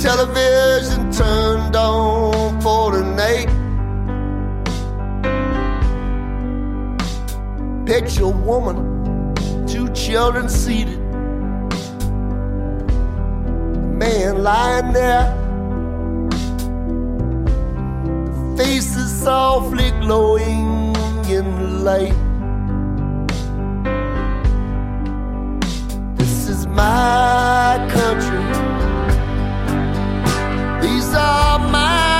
television 0.00 1.10
turned 1.10 1.74
on 1.74 2.60
for 2.60 2.92
the 2.92 3.02
night. 3.02 3.48
Picture 7.84 8.28
woman, 8.28 9.34
two 9.66 9.88
children 9.92 10.48
seated, 10.48 11.00
man 13.98 14.44
lying 14.44 14.92
there. 14.92 15.38
Faces 18.56 19.10
softly 19.24 19.90
glowing 20.00 20.91
in 21.32 21.84
light. 21.84 22.14
This 26.18 26.48
is 26.48 26.66
my 26.66 27.78
country. 27.96 28.44
These 30.82 31.14
are 31.14 31.58
my 31.58 32.11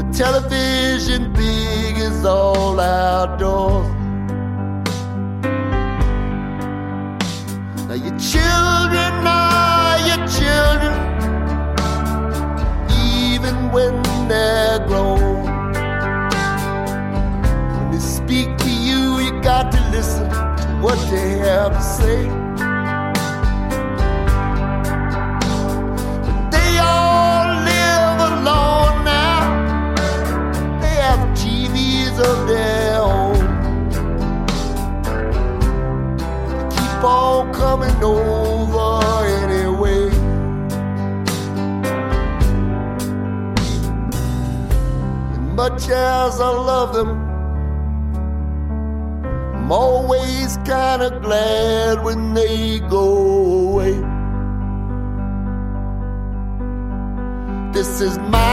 a 0.00 0.12
television 0.14 1.30
big 1.34 1.96
as 1.98 2.24
all 2.24 2.80
outdoors. 2.80 3.86
Now 7.86 7.98
your 8.06 8.18
children 8.32 9.12
are 9.26 9.98
your 10.08 10.22
children, 10.38 10.96
even 12.90 13.54
when 13.72 14.02
they're 14.28 14.86
grown. 14.86 15.44
When 17.76 17.90
they 17.90 17.98
speak 17.98 18.56
to 18.56 18.70
you, 18.70 19.18
you 19.18 19.42
got 19.42 19.70
to 19.72 19.80
listen 19.90 20.30
to 20.30 20.78
what 20.80 20.98
they 21.10 21.38
have 21.38 21.72
to 21.72 21.82
say. 21.82 22.39
Coming 37.60 38.02
over 38.02 38.90
anyway. 39.42 40.08
And 45.34 45.46
much 45.60 45.82
as 45.90 46.40
I 46.40 46.50
love 46.70 46.90
them, 46.98 47.10
I'm 49.56 49.70
always 49.70 50.48
kinda 50.72 51.10
glad 51.26 52.02
when 52.06 52.20
they 52.38 52.80
go 52.96 53.06
away. 53.68 53.94
This 57.74 58.00
is 58.00 58.14
my 58.36 58.49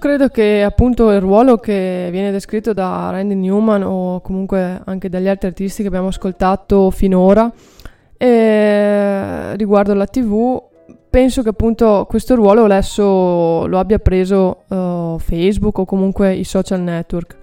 credo 0.00 0.28
che 0.28 0.64
appunto 0.64 1.10
il 1.10 1.20
ruolo 1.20 1.58
che 1.58 2.08
viene 2.10 2.32
descritto 2.32 2.72
da 2.72 3.10
Randy 3.12 3.34
Newman 3.36 3.84
o 3.84 4.20
comunque 4.20 4.82
anche 4.84 5.08
dagli 5.08 5.28
altri 5.28 5.46
artisti 5.46 5.82
che 5.82 5.88
abbiamo 5.88 6.08
ascoltato 6.08 6.90
finora 6.90 7.52
eh, 8.22 9.56
riguardo 9.56 9.94
la 9.94 10.06
TV, 10.06 10.62
penso 11.08 11.42
che 11.42 11.48
appunto 11.48 12.04
questo 12.06 12.34
ruolo 12.34 12.64
adesso 12.64 13.66
lo 13.66 13.78
abbia 13.78 13.98
preso 13.98 14.64
eh, 14.68 15.16
Facebook 15.18 15.78
o 15.78 15.84
comunque 15.86 16.34
i 16.34 16.44
social 16.44 16.80
network. 16.80 17.38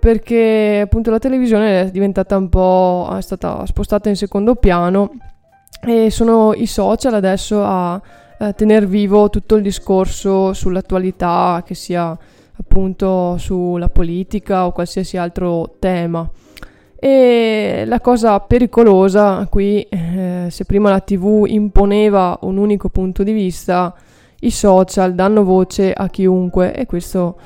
Perché 0.00 0.80
appunto 0.82 1.10
la 1.10 1.18
televisione 1.18 1.82
è 1.82 1.90
diventata 1.90 2.36
un 2.36 2.48
po', 2.48 3.12
è 3.18 3.20
stata 3.20 3.66
spostata 3.66 4.08
in 4.08 4.16
secondo 4.16 4.54
piano 4.54 5.10
e 5.82 6.10
sono 6.10 6.54
i 6.54 6.66
social 6.66 7.12
adesso 7.12 7.62
a 7.62 8.00
eh, 8.38 8.54
tenere 8.54 8.86
vivo 8.86 9.30
tutto 9.30 9.56
il 9.56 9.62
discorso 9.62 10.52
sull'attualità, 10.52 11.62
che 11.64 11.74
sia 11.74 12.16
appunto 12.60 13.36
sulla 13.38 13.88
politica 13.88 14.66
o 14.66 14.72
qualsiasi 14.72 15.16
altro 15.16 15.76
tema. 15.78 16.28
E 17.00 17.84
la 17.86 18.00
cosa 18.00 18.40
pericolosa 18.40 19.46
qui, 19.48 19.82
eh, 19.82 20.48
se 20.50 20.64
prima 20.64 20.90
la 20.90 21.00
TV 21.00 21.44
imponeva 21.46 22.38
un 22.42 22.56
unico 22.56 22.88
punto 22.88 23.22
di 23.22 23.32
vista, 23.32 23.94
i 24.40 24.50
social 24.50 25.14
danno 25.14 25.44
voce 25.44 25.92
a 25.92 26.08
chiunque 26.08 26.74
e 26.74 26.86
questo 26.86 27.36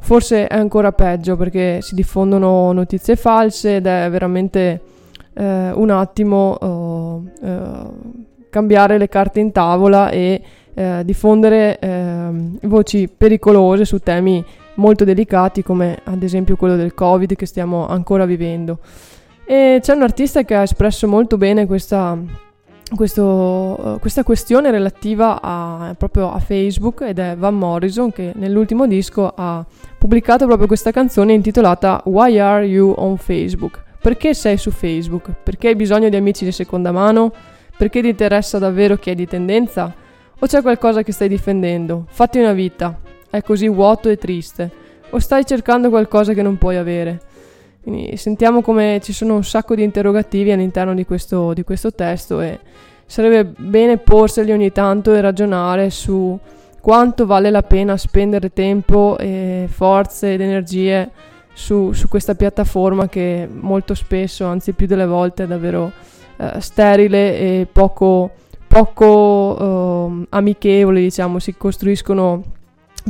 forse 0.00 0.46
è 0.46 0.56
ancora 0.56 0.92
peggio 0.92 1.36
perché 1.36 1.80
si 1.80 1.94
diffondono 1.94 2.72
notizie 2.72 3.16
false 3.16 3.76
ed 3.76 3.86
è 3.86 4.08
veramente 4.10 4.80
eh, 5.32 5.70
un 5.72 5.88
attimo 5.88 7.32
eh, 7.42 7.46
eh, 7.46 7.86
cambiare 8.54 8.98
le 8.98 9.08
carte 9.08 9.40
in 9.40 9.50
tavola 9.50 10.10
e 10.10 10.40
eh, 10.74 11.02
diffondere 11.04 11.76
ehm, 11.80 12.58
voci 12.62 13.08
pericolose 13.08 13.84
su 13.84 13.98
temi 13.98 14.44
molto 14.74 15.02
delicati 15.02 15.64
come 15.64 15.98
ad 16.04 16.22
esempio 16.22 16.54
quello 16.54 16.76
del 16.76 16.94
covid 16.94 17.34
che 17.34 17.46
stiamo 17.46 17.88
ancora 17.88 18.24
vivendo 18.26 18.78
e 19.44 19.80
c'è 19.82 19.92
un 19.92 20.02
artista 20.02 20.44
che 20.44 20.54
ha 20.54 20.62
espresso 20.62 21.08
molto 21.08 21.36
bene 21.36 21.66
questa, 21.66 22.16
questo, 22.94 23.96
eh, 23.96 23.98
questa 23.98 24.22
questione 24.22 24.70
relativa 24.70 25.40
a, 25.42 25.94
proprio 25.98 26.30
a 26.30 26.38
Facebook 26.38 27.00
ed 27.00 27.18
è 27.18 27.34
Van 27.36 27.56
Morrison 27.56 28.12
che 28.12 28.30
nell'ultimo 28.36 28.86
disco 28.86 29.32
ha 29.34 29.64
pubblicato 29.98 30.46
proprio 30.46 30.68
questa 30.68 30.92
canzone 30.92 31.32
intitolata 31.32 32.02
Why 32.04 32.38
Are 32.38 32.64
You 32.64 32.94
on 32.96 33.16
Facebook? 33.16 33.82
Perché 34.00 34.32
sei 34.32 34.58
su 34.58 34.70
Facebook? 34.70 35.32
Perché 35.42 35.68
hai 35.68 35.76
bisogno 35.76 36.08
di 36.08 36.16
amici 36.16 36.44
di 36.44 36.52
seconda 36.52 36.92
mano? 36.92 37.32
Perché 37.76 38.00
ti 38.00 38.08
interessa 38.08 38.58
davvero 38.58 38.96
chi 38.96 39.10
è 39.10 39.14
di 39.14 39.26
tendenza? 39.26 39.92
O 40.38 40.46
c'è 40.46 40.62
qualcosa 40.62 41.02
che 41.02 41.12
stai 41.12 41.28
difendendo? 41.28 42.06
Fatti 42.08 42.38
una 42.38 42.52
vita. 42.52 43.00
È 43.28 43.42
così 43.42 43.68
vuoto 43.68 44.08
e 44.08 44.16
triste. 44.16 44.70
O 45.10 45.18
stai 45.18 45.44
cercando 45.44 45.88
qualcosa 45.88 46.32
che 46.32 46.42
non 46.42 46.56
puoi 46.56 46.76
avere? 46.76 47.20
Quindi 47.82 48.16
sentiamo 48.16 48.62
come 48.62 49.00
ci 49.02 49.12
sono 49.12 49.34
un 49.34 49.44
sacco 49.44 49.74
di 49.74 49.82
interrogativi 49.82 50.50
all'interno 50.50 50.94
di 50.94 51.04
questo, 51.04 51.52
di 51.52 51.64
questo 51.64 51.92
testo 51.92 52.40
e 52.40 52.58
sarebbe 53.04 53.44
bene 53.44 53.98
porseli 53.98 54.52
ogni 54.52 54.72
tanto 54.72 55.12
e 55.12 55.20
ragionare 55.20 55.90
su 55.90 56.38
quanto 56.80 57.26
vale 57.26 57.50
la 57.50 57.62
pena 57.62 57.96
spendere 57.96 58.52
tempo 58.52 59.18
e 59.18 59.66
forze 59.68 60.32
ed 60.32 60.40
energie 60.40 61.10
su, 61.52 61.92
su 61.92 62.08
questa 62.08 62.34
piattaforma 62.34 63.08
che 63.08 63.46
molto 63.50 63.94
spesso, 63.94 64.46
anzi 64.46 64.72
più 64.72 64.86
delle 64.86 65.06
volte, 65.06 65.44
è 65.44 65.46
davvero 65.46 65.92
eh, 66.36 66.60
sterile 66.60 67.38
e 67.38 67.66
poco, 67.70 68.30
poco 68.66 69.58
eh, 70.20 70.26
amichevole, 70.30 71.00
diciamo, 71.00 71.38
si 71.38 71.56
costruiscono 71.56 72.42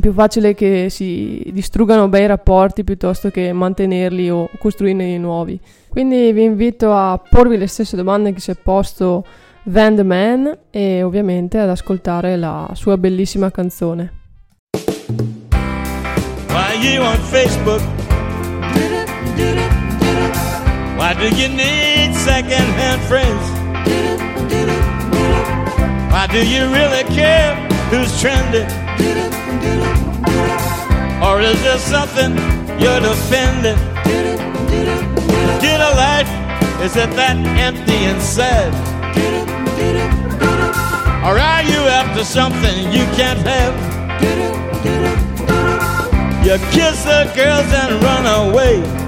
più 0.00 0.12
facile 0.12 0.54
che 0.54 0.88
si 0.90 1.50
distruggano 1.52 2.08
bei 2.08 2.26
rapporti 2.26 2.82
piuttosto 2.82 3.30
che 3.30 3.52
mantenerli 3.52 4.28
o 4.30 4.48
costruirne 4.58 5.04
di 5.06 5.18
nuovi. 5.18 5.58
Quindi 5.88 6.32
vi 6.32 6.42
invito 6.42 6.92
a 6.92 7.18
porvi 7.18 7.56
le 7.56 7.66
stesse 7.68 7.96
domande 7.96 8.32
che 8.32 8.40
si 8.40 8.50
è 8.50 8.56
posto 8.56 9.24
Van 9.64 9.94
the 9.94 10.02
Man 10.02 10.58
e 10.70 11.02
ovviamente 11.02 11.58
ad 11.58 11.70
ascoltare 11.70 12.36
la 12.36 12.68
sua 12.74 12.98
bellissima 12.98 13.50
canzone. 13.50 14.12
Why 16.48 16.76
you 16.80 17.02
on 17.04 17.16
Facebook? 17.16 17.80
Why 20.96 21.12
do 21.12 21.28
you 21.36 21.48
need 21.48 22.14
second-hand 22.14 23.00
friends? 23.10 23.44
Why 26.12 26.26
do 26.28 26.46
you 26.46 26.62
really 26.72 27.04
care 27.14 27.56
who's 27.90 28.20
trending? 28.20 28.70
Or 31.22 31.40
is 31.40 31.60
there 31.62 31.78
something 31.78 32.32
you're 32.80 33.00
defending? 33.00 33.78
Get 35.60 35.80
a 35.80 35.92
life, 35.96 36.30
is 36.82 36.96
it 36.96 37.10
that 37.16 37.36
empty 37.58 38.00
and 38.10 38.22
sad? 38.22 38.72
Or 41.24 41.38
are 41.38 41.62
you 41.62 41.80
after 42.00 42.22
something 42.24 42.92
you 42.92 43.04
can't 43.16 43.40
have? 43.40 43.74
You 46.44 46.58
kiss 46.70 47.02
the 47.04 47.32
girls 47.34 47.72
and 47.72 48.02
run 48.02 48.26
away. 48.48 49.04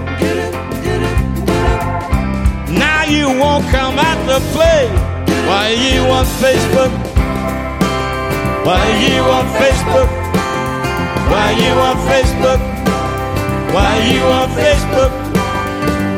Now 3.07 3.13
you 3.13 3.29
won't 3.39 3.65
come 3.71 3.97
out 4.01 4.19
to 4.27 4.41
play. 4.51 4.91
Why 5.47 5.71
you 5.71 6.03
on 6.11 6.27
Facebook? 6.43 6.91
Why 8.67 8.83
you 8.99 9.23
on 9.23 9.47
Facebook? 9.63 10.11
Why 11.31 11.53
you 11.55 11.73
on 11.87 11.97
Facebook? 12.11 12.61
Why 13.73 13.95
you 14.11 14.23
on 14.27 14.49
Facebook? 14.59 15.13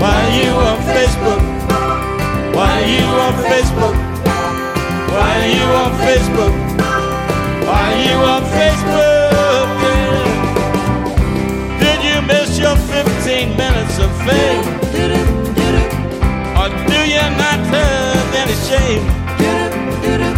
Why 0.00 0.18
you 0.40 0.48
on 0.48 0.78
Facebook? 0.96 1.42
Why 2.56 2.80
you 2.88 3.04
on 3.26 3.34
Facebook? 3.50 3.96
Why 5.12 5.44
you 5.44 5.68
on 5.82 5.92
Facebook? 6.08 6.54
Why 7.68 7.86
you 8.06 8.16
on 8.32 8.42
Facebook? 8.56 9.76
Did 11.80 12.00
you 12.08 12.22
miss 12.22 12.58
your 12.58 12.76
15 12.76 13.56
minutes 13.58 13.98
of 13.98 14.10
fame? 14.26 14.87
Have 17.70 18.34
any 18.34 18.56
shame? 18.68 19.04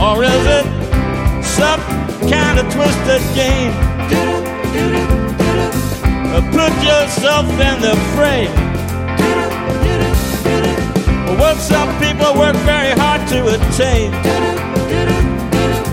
Or 0.01 0.25
is 0.25 0.45
it 0.59 0.67
some 1.45 1.81
kind 2.29 2.59
of 2.59 2.67
twisted 2.73 3.23
game? 3.35 3.73
Put 6.53 6.73
yourself 6.83 7.47
in 7.51 7.81
the 7.81 7.97
frame. 8.17 8.51
What 11.39 11.57
some 11.57 11.89
people 12.01 12.35
work 12.39 12.57
very 12.67 12.93
hard 12.99 13.27
to 13.29 13.39
attain. 13.55 14.13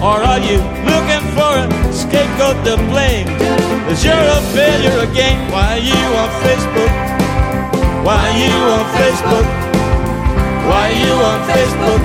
Or 0.02 0.22
are 0.22 0.40
you 0.40 0.58
looking 0.86 1.24
for 1.38 1.52
a 1.58 1.94
scapegoat 1.94 2.66
to 2.66 2.78
blame? 2.92 3.28
Cause 3.88 4.04
you're 4.04 4.14
a 4.14 4.42
failure 4.54 5.00
again. 5.10 5.52
Why 5.52 5.74
are 5.74 5.80
you 5.80 5.94
on 5.94 6.30
Facebook? 6.44 6.94
Why 8.04 8.18
are 8.28 8.38
you 8.38 8.52
on 8.52 8.86
Facebook? 8.96 9.67
Why 10.70 10.90
you 11.04 11.14
on 11.32 11.40
Facebook? 11.52 12.04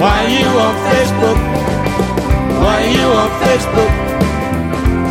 Why 0.00 0.18
you 0.38 0.48
on 0.66 0.74
Facebook? 0.88 1.40
Why 2.62 2.80
you 2.96 3.06
on 3.22 3.30
Facebook? 3.42 3.92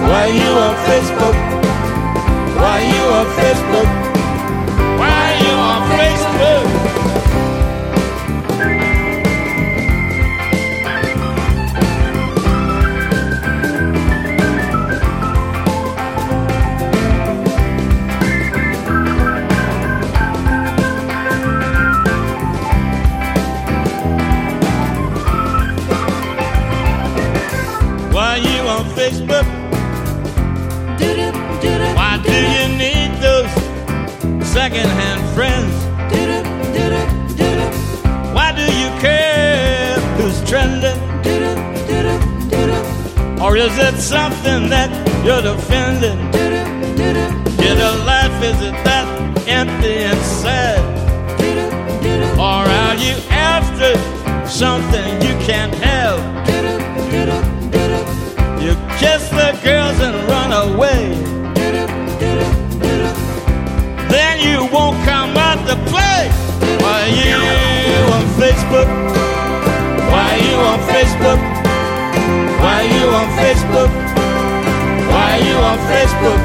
Why 0.09 0.25
you 0.39 0.51
on 0.65 0.75
Facebook? 0.87 1.37
Why 2.61 2.79
you 2.93 3.03
on 3.17 3.27
Facebook? 3.39 3.89
Why 4.99 5.25
you 5.43 5.53
on 5.71 5.81
Facebook? 5.97 7.18
secondhand 34.59 35.21
friends. 35.35 35.73
Why 38.35 38.51
do 38.51 38.65
you 38.81 38.89
care 38.99 39.97
who's 40.17 40.37
trending? 40.49 40.99
Or 43.41 43.55
is 43.55 43.75
it 43.87 43.95
something 44.15 44.61
that 44.75 44.89
you're 45.25 45.45
defending? 45.53 46.19
Did 46.31 47.77
it, 47.77 47.89
a 47.91 47.93
life 48.13 48.37
is 48.51 48.59
it 48.69 48.77
that 48.87 49.07
empty 49.47 49.95
and 50.09 50.21
sad? 50.41 50.81
Or 52.37 52.61
are 52.83 52.95
you 52.95 53.15
after 53.29 53.91
something? 54.45 55.28
You 67.09 67.41
on 68.13 68.25
Facebook? 68.37 68.89
Why 70.11 70.31
you 70.47 70.55
on 70.71 70.79
Facebook? 70.93 71.39
Why 72.61 72.81
you 72.83 73.05
on 73.19 73.27
Facebook? 73.39 73.91
Why 75.09 75.37
you 75.47 75.57
on 75.69 75.77
Facebook? 75.89 76.41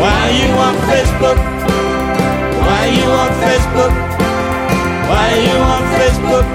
Why 0.00 0.30
you 0.38 0.50
on 0.66 0.74
Facebook? 0.90 1.38
Why 2.66 2.86
you 2.98 3.08
on 3.22 3.30
Facebook? 3.44 3.94
Why 5.08 5.28
you 5.46 5.58
on 5.74 5.82
Facebook? 5.98 6.46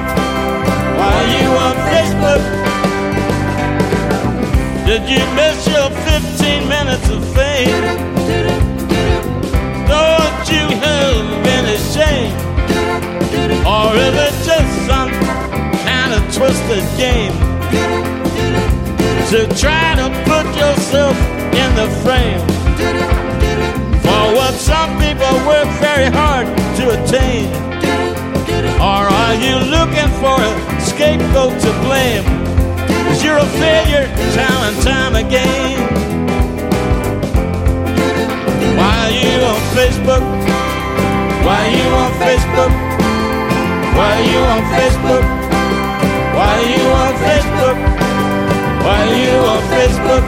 Why 1.00 1.18
you 1.42 1.50
on 1.68 1.76
Facebook? 1.92 2.42
Did 4.86 5.04
you 5.10 5.24
miss 5.36 5.68
your 5.68 5.90
15 5.90 6.70
minutes 6.70 7.10
of 7.10 7.24
fame? 7.36 7.84
Don't 9.88 10.46
you 10.50 10.66
have 10.84 11.48
any 11.48 11.78
shame? 11.78 12.53
Or 13.66 13.96
is 13.96 14.14
it 14.14 14.34
just 14.44 14.72
some 14.88 15.10
kind 15.88 16.12
of 16.14 16.22
twisted 16.36 16.84
game? 16.98 17.34
To 19.32 19.48
try 19.58 19.96
to 19.96 20.10
put 20.30 20.46
yourself 20.56 21.18
in 21.56 21.70
the 21.76 21.88
frame 22.04 22.40
For 24.04 24.24
what 24.36 24.54
some 24.54 24.92
people 25.00 25.34
work 25.48 25.68
very 25.82 26.12
hard 26.12 26.46
to 26.78 26.84
attain 26.94 27.50
Or 28.80 29.08
are 29.10 29.36
you 29.36 29.56
looking 29.72 30.10
for 30.22 30.38
a 30.38 30.82
scapegoat 30.82 31.60
to 31.62 31.72
blame? 31.82 32.24
Cause 33.08 33.24
you're 33.24 33.38
a 33.38 33.46
failure 33.46 34.08
time 34.34 34.74
and 34.74 34.82
time 34.82 35.16
again. 35.16 35.80
Why 38.76 39.06
are 39.06 39.12
you 39.12 39.44
on 39.46 39.62
Facebook? 39.78 40.24
Why 41.46 41.60
are 41.62 41.76
you 41.78 41.90
on 41.94 42.12
Facebook? 42.20 42.93
Why 43.98 44.10
are 44.18 44.26
you 44.34 44.42
on 44.54 44.64
Facebook? 44.74 45.26
Why 46.36 46.50
are 46.58 46.70
you 46.76 46.86
on 47.04 47.14
Facebook? 47.26 47.78
Why 48.86 49.00
are 49.06 49.20
you 49.26 49.36
on 49.54 49.62
Facebook? 49.74 50.24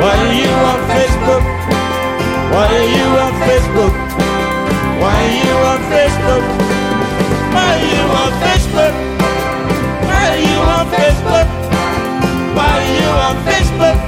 Why 0.00 0.14
are 0.24 0.34
you 0.40 0.52
on 0.72 0.80
Facebook? 0.94 1.44
Why 2.52 2.66
are 2.72 2.88
you 2.96 3.06
on 3.24 3.32
Facebook? 3.44 3.94
Why 5.00 5.12
are 5.24 5.36
you 5.44 5.54
on 5.72 5.80
Facebook? 5.92 6.44
Why 7.52 7.68
are 7.74 7.88
you 7.92 8.04
on 8.22 8.32
Facebook? 8.42 8.94
Why 10.08 10.24
are 10.32 10.42
you 10.48 10.58
on 10.74 10.86
Facebook? 10.96 11.48
Why 12.56 12.76
you 12.98 13.10
on 13.28 13.36
Facebook? 13.48 13.98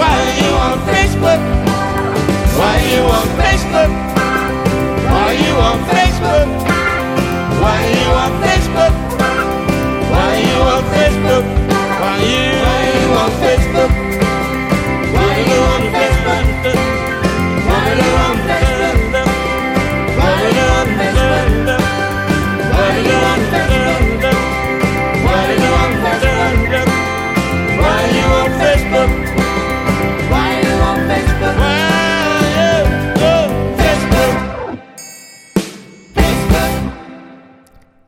Why 0.00 0.16
you 0.42 0.52
on 0.66 0.78
Facebook? 0.90 1.40
Why 2.58 2.76
you 2.90 3.02
on 3.18 3.28
Facebook? 3.40 3.90
Why 5.10 5.32
you 5.32 5.54
on 5.68 5.78
Facebook? 5.88 6.03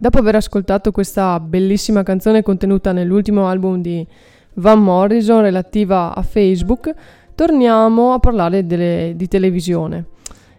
Dopo 0.06 0.18
aver 0.18 0.36
ascoltato 0.36 0.92
questa 0.92 1.40
bellissima 1.40 2.04
canzone 2.04 2.44
contenuta 2.44 2.92
nell'ultimo 2.92 3.48
album 3.48 3.80
di 3.80 4.06
Van 4.54 4.80
Morrison 4.80 5.40
relativa 5.40 6.14
a 6.14 6.22
Facebook, 6.22 6.94
torniamo 7.34 8.12
a 8.12 8.20
parlare 8.20 8.64
delle- 8.64 9.14
di 9.16 9.26
televisione. 9.26 10.04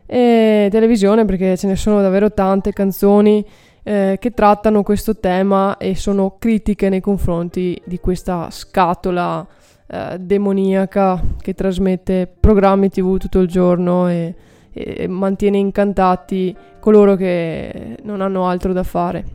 E 0.06 0.68
televisione 0.70 1.24
perché 1.24 1.56
ce 1.56 1.68
ne 1.68 1.78
sono 1.78 2.02
davvero 2.02 2.34
tante 2.34 2.74
canzoni 2.74 3.42
eh, 3.84 4.18
che 4.20 4.32
trattano 4.32 4.84
questo 4.84 5.16
tema 5.16 5.78
e 5.78 5.96
sono 5.96 6.36
critiche 6.38 6.90
nei 6.90 7.00
confronti 7.00 7.82
di 7.86 8.02
questa 8.02 8.50
scatola 8.52 9.48
eh, 9.88 10.18
demoniaca 10.20 11.24
che 11.40 11.54
trasmette 11.54 12.30
programmi 12.38 12.90
tv 12.90 13.16
tutto 13.16 13.40
il 13.40 13.48
giorno 13.48 14.10
e, 14.10 14.36
e 14.78 15.08
mantiene 15.08 15.58
incantati 15.58 16.56
coloro 16.80 17.16
che 17.16 17.98
non 18.04 18.22
hanno 18.22 18.48
altro 18.48 18.74
da 18.74 18.84
fare. 18.84 19.26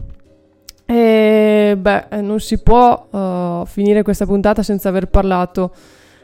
E 0.85 1.75
beh, 1.79 2.05
eh, 2.11 2.21
non 2.21 2.41
si 2.41 2.61
può 2.63 3.07
uh, 3.11 3.65
finire 3.67 4.03
questa 4.03 4.27
puntata 4.27 4.63
senza 4.63 4.89
aver 4.89 5.09
parlato 5.09 5.73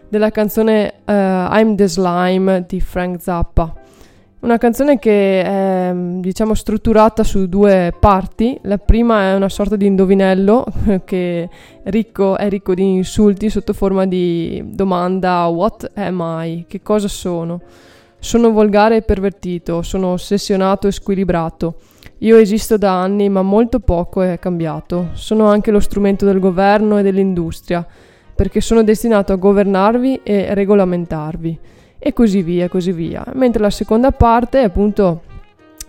della 0.09 0.31
canzone 0.31 0.95
uh, 1.05 1.13
I'm 1.13 1.75
the 1.75 1.89
Slime 1.89 2.65
di 2.67 2.81
Frank 2.81 3.21
Zappa. 3.21 3.75
Una 4.41 4.57
canzone 4.57 5.01
che 5.01 5.43
è 5.43 5.93
diciamo 5.95 6.55
strutturata 6.55 7.25
su 7.25 7.49
due 7.49 7.93
parti. 7.99 8.57
La 8.63 8.79
prima 8.79 9.31
è 9.31 9.35
una 9.35 9.49
sorta 9.49 9.75
di 9.75 9.87
indovinello 9.87 10.65
che 11.05 11.49
ricco, 11.85 12.37
è 12.37 12.49
ricco 12.49 12.73
di 12.75 12.85
insulti 12.85 13.51
sotto 13.51 13.73
forma 13.73 14.07
di 14.07 14.63
domanda 14.65 15.47
What 15.47 15.91
am 15.95 16.23
I? 16.43 16.67
Che 16.69 16.83
cosa 16.83 17.09
sono? 17.09 17.61
Sono 18.21 18.51
volgare 18.51 18.97
e 18.97 19.03
pervertito, 19.03 19.83
sono 19.83 20.09
ossessionato 20.09 20.87
e 20.87 20.93
squilibrato. 20.93 21.77
Io 22.19 22.37
esisto 22.37 22.77
da 22.77 23.01
anni, 23.01 23.29
ma 23.29 23.43
molto 23.43 23.79
poco 23.79 24.23
è 24.23 24.39
cambiato. 24.39 25.11
Sono 25.13 25.47
anche 25.47 25.71
lo 25.71 25.81
strumento 25.81 26.25
del 26.25 26.41
governo 26.41 26.99
e 26.99 27.03
dell'industria, 27.03 27.87
perché 28.35 28.61
sono 28.61 28.83
destinato 28.83 29.33
a 29.33 29.37
governarvi 29.37 30.21
e 30.25 30.53
regolamentarvi 30.53 31.59
e 31.99 32.13
così 32.13 32.43
via, 32.43 32.69
così 32.69 32.93
via. 32.93 33.25
Mentre 33.35 33.63
la 33.63 33.71
seconda 33.71 34.13
parte 34.13 34.61
appunto 34.61 35.23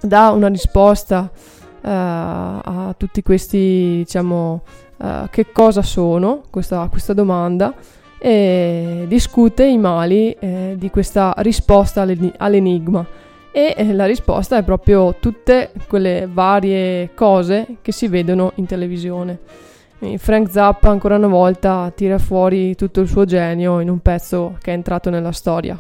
dà 0.02 0.32
una 0.32 0.48
risposta 0.48 1.30
uh, 1.32 1.78
a 1.82 2.96
tutti 2.98 3.22
questi, 3.22 4.04
diciamo, 4.06 4.62
uh, 4.98 5.30
che 5.30 5.52
cosa 5.52 5.82
sono, 5.82 6.44
questa, 6.50 6.88
questa, 6.90 7.14
domanda, 7.14 7.74
e 8.20 9.06
discute 9.08 9.64
i 9.66 9.78
mali 9.78 10.32
eh, 10.34 10.76
di 10.78 10.90
questa 10.90 11.34
risposta 11.38 12.06
all'enigma. 12.38 13.06
E 13.52 13.74
eh, 13.76 13.94
la 13.94 14.06
risposta 14.06 14.58
è 14.58 14.64
proprio 14.64 15.16
tutte 15.20 15.72
quelle 15.88 16.28
varie 16.32 17.12
cose 17.16 17.78
che 17.82 17.92
si 17.92 18.08
vedono 18.08 18.52
in 18.56 18.66
televisione. 18.66 19.40
Frank 20.18 20.50
Zappa 20.50 20.90
ancora 20.90 21.18
una 21.18 21.28
volta 21.28 21.92
tira 21.94 22.18
fuori 22.20 22.74
tutto 22.76 23.02
il 23.02 23.08
suo 23.10 23.26
genio 23.26 23.82
in 23.82 23.90
un 23.90 24.00
pezzo 24.00 24.56
che 24.62 24.72
è 24.72 24.74
entrato 24.74 25.10
nella 25.10 25.34
storia. 25.34 25.78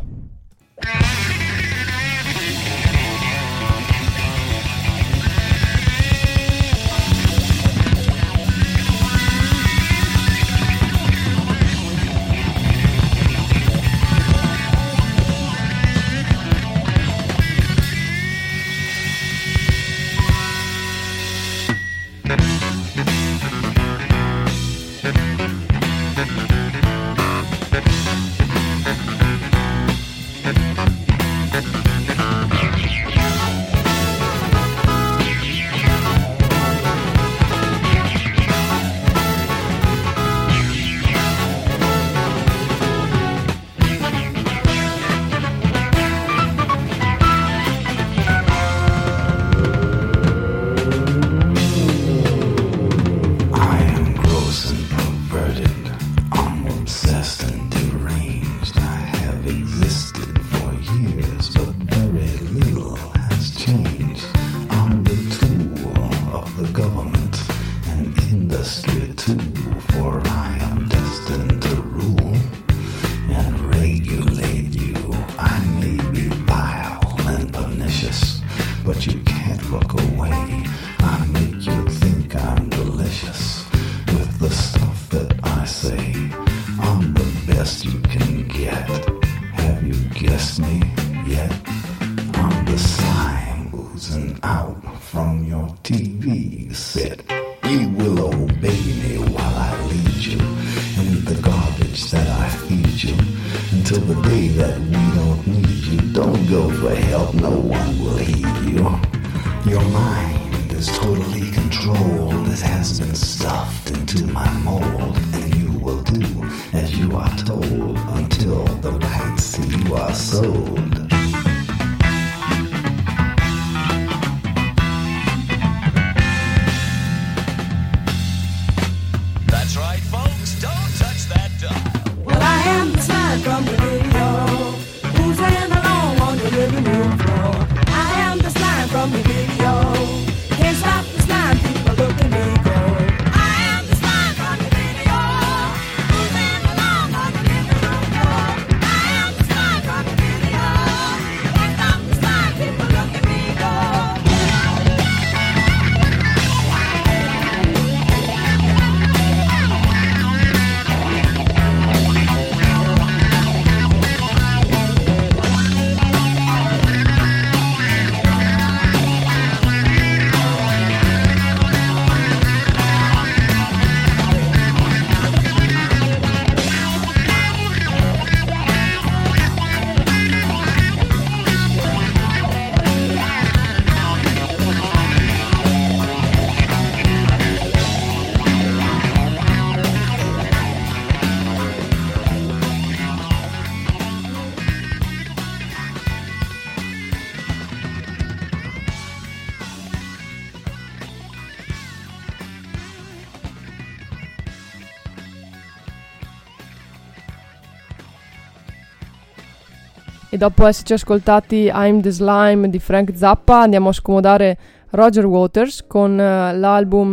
Dopo 210.39 210.65
esserci 210.65 210.93
ascoltati 210.93 211.69
I'm 211.71 211.99
the 211.99 212.11
Slime 212.11 212.69
di 212.69 212.79
Frank 212.79 213.11
Zappa 213.13 213.59
andiamo 213.59 213.89
a 213.89 213.91
scomodare 213.91 214.57
Roger 214.91 215.25
Waters 215.25 215.85
con 215.85 216.13
uh, 216.13 216.57
l'album 216.57 217.11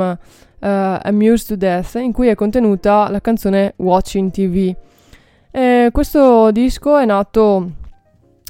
uh, 0.61 0.67
Amused 1.03 1.49
to 1.49 1.57
Death 1.57 1.97
in 1.97 2.13
cui 2.13 2.29
è 2.29 2.37
contenuta 2.37 3.11
la 3.11 3.21
canzone 3.21 3.75
Watching 3.79 4.31
TV. 4.31 4.73
E 5.51 5.89
questo 5.91 6.53
disco 6.53 6.97
è 6.99 7.05
nato 7.05 7.71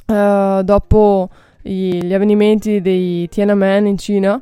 uh, 0.08 0.62
dopo 0.62 1.30
gli, 1.62 1.98
gli, 1.98 2.12
avvenimenti 2.12 2.82
dei 2.82 3.26
Tiananmen 3.30 3.86
in 3.86 3.96
Cina 3.96 4.38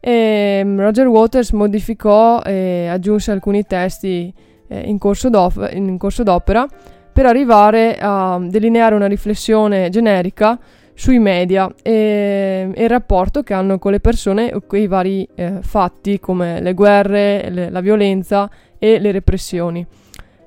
e 0.00 0.62
mm, 0.64 0.80
Roger 0.80 1.08
Waters 1.08 1.50
modificò 1.50 2.40
e 2.40 2.86
aggiunse 2.88 3.32
alcuni 3.32 3.64
testi 3.64 4.32
eh, 4.66 4.80
in, 4.80 4.96
corso 4.96 5.28
in 5.72 5.98
corso 5.98 6.22
d'opera 6.22 6.66
per 7.14 7.26
arrivare 7.26 7.96
a 8.00 8.38
delineare 8.42 8.96
una 8.96 9.06
riflessione 9.06 9.88
generica 9.88 10.58
sui 10.94 11.20
media 11.20 11.72
e, 11.80 12.68
e, 12.74 12.82
il 12.82 12.88
rapporto 12.88 13.44
che 13.44 13.54
hanno 13.54 13.78
con 13.78 13.92
le 13.92 14.00
persone 14.00 14.52
quei 14.66 14.88
vari 14.88 15.26
eh, 15.36 15.58
fatti 15.60 16.18
come 16.18 16.60
le 16.60 16.74
guerre, 16.74 17.50
le, 17.50 17.70
la 17.70 17.80
violenza 17.80 18.50
e 18.80 18.98
le 18.98 19.12
repressioni. 19.12 19.86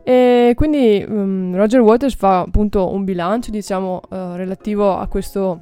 E 0.04 0.54
quindi 0.56 1.06
um, 1.08 1.56
Roger 1.56 1.80
Waters 1.80 2.16
fa 2.16 2.40
appunto 2.40 2.92
un 2.92 3.06
bilancio, 3.06 3.50
diciamo, 3.50 4.02
uh, 4.10 4.36
relativo 4.36 4.98
a 4.98 5.08
questo 5.08 5.62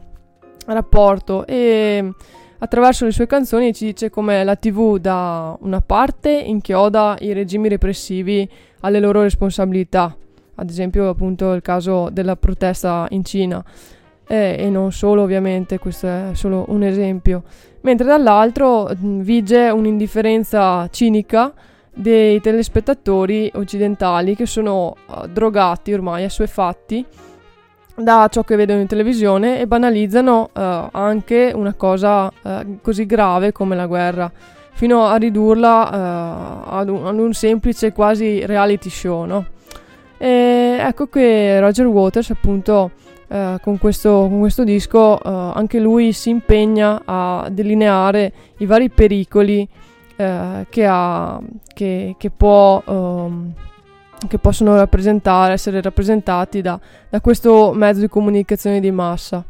rapporto 0.66 1.46
e 1.46 2.12
attraverso 2.58 3.06
le 3.06 3.12
sue 3.12 3.28
canzoni 3.28 3.74
ci 3.74 3.86
dice 3.86 4.10
come 4.10 4.44
la 4.44 4.56
TV 4.56 4.98
da 4.98 5.56
una 5.62 5.82
parte 5.82 6.32
inchioda 6.32 7.16
i 7.20 7.32
regimi 7.34 7.70
repressivi 7.70 8.50
alle 8.82 9.00
loro 9.00 9.22
responsabilità, 9.22 10.16
ad 10.56 10.70
esempio 10.70 11.10
appunto 11.10 11.54
il 11.54 11.62
caso 11.62 12.10
della 12.12 12.36
protesta 12.36 13.06
in 13.10 13.24
Cina 13.24 13.64
eh, 14.28 14.56
e 14.58 14.70
non 14.70 14.92
solo 14.92 15.22
ovviamente, 15.22 15.78
questo 15.80 16.08
è 16.08 16.30
solo 16.34 16.66
un 16.70 16.84
esempio, 16.84 17.44
mentre 17.82 18.06
dall'altro 18.08 18.90
vige 19.00 19.70
un'indifferenza 19.70 20.88
cinica 20.90 21.54
dei 21.94 22.42
telespettatori 22.42 23.50
occidentali 23.56 24.36
che 24.36 24.46
sono 24.46 24.96
uh, 25.06 25.28
drogati 25.28 25.94
ormai, 25.94 26.26
assuefatti 26.26 27.06
da 27.96 28.28
ciò 28.30 28.44
che 28.44 28.58
vedono 28.58 28.82
in 28.82 28.88
televisione 28.88 29.62
e 29.62 29.68
banalizzano 29.68 30.50
uh, 30.52 30.60
anche 30.92 31.54
una 31.56 31.74
cosa 31.74 32.26
uh, 32.26 32.80
così 32.82 33.06
grave 33.06 33.54
come 33.54 33.76
la 33.76 33.86
guerra, 33.86 34.30
fino 34.74 35.06
a 35.06 35.16
ridurla 35.16 36.66
ad 36.68 36.90
un, 36.90 37.06
ad, 37.06 37.18
un, 37.18 37.34
semplice 37.34 37.94
quasi 37.94 38.46
reality 38.46 38.90
show. 38.90 39.24
No? 39.24 39.46
E 40.26 40.78
ecco 40.80 41.06
che 41.06 41.60
Roger 41.60 41.86
Waters 41.86 42.32
appunto 42.32 42.92
Uh, 43.28 43.60
con, 43.60 43.80
questo, 43.80 44.28
con, 44.30 44.38
questo, 44.38 44.64
disco 44.64 45.20
uh, 45.20 45.28
anche 45.28 45.80
lui 45.80 46.14
si 46.14 46.30
impegna 46.30 47.02
a 47.04 47.48
delineare 47.52 48.32
i 48.60 48.68
vari 48.68 48.92
pericoli 48.92 49.68
uh, 50.18 50.64
che, 50.70 50.86
ha, 50.86 51.42
che, 51.74 52.14
che, 52.20 52.30
può, 52.30 52.84
um, 52.86 53.52
che, 54.28 54.38
possono 54.38 54.76
rappresentare, 54.76 55.54
essere 55.54 55.82
rappresentati 55.82 56.62
da, 56.62 56.80
da 57.10 57.20
questo 57.20 57.74
mezzo 57.74 58.02
di 58.02 58.08
comunicazione 58.08 58.80
di 58.80 58.92
massa. 58.92 59.44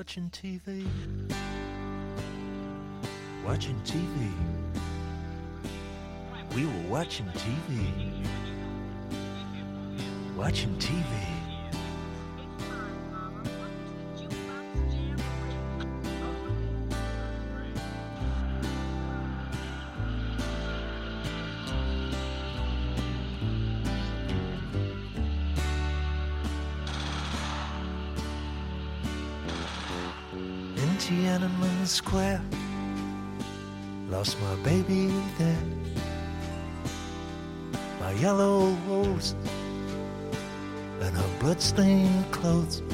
Watching 0.00 0.30
TV, 0.30 0.86
watching 3.44 3.78
TV. 3.84 4.32
We 6.54 6.64
were 6.64 6.88
watching 6.88 7.26
TV, 7.26 8.26
watching 10.38 10.74
TV. 10.76 11.39
Tiananmen 31.10 31.86
Square. 31.88 32.40
Lost 34.10 34.40
my 34.40 34.54
baby 34.62 35.12
there. 35.38 35.64
My 37.98 38.12
yellow 38.12 38.68
rose 38.86 39.34
and 41.00 41.16
her 41.16 41.30
bloodstained 41.40 42.30
clothes. 42.30 42.84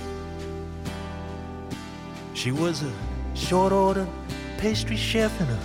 She 2.33 2.53
was 2.53 2.83
a 2.83 2.93
short 3.35 3.75
order 3.75 4.09
pastry 4.57 4.97
chef 4.97 5.39
in 5.39 5.49
a 5.49 5.61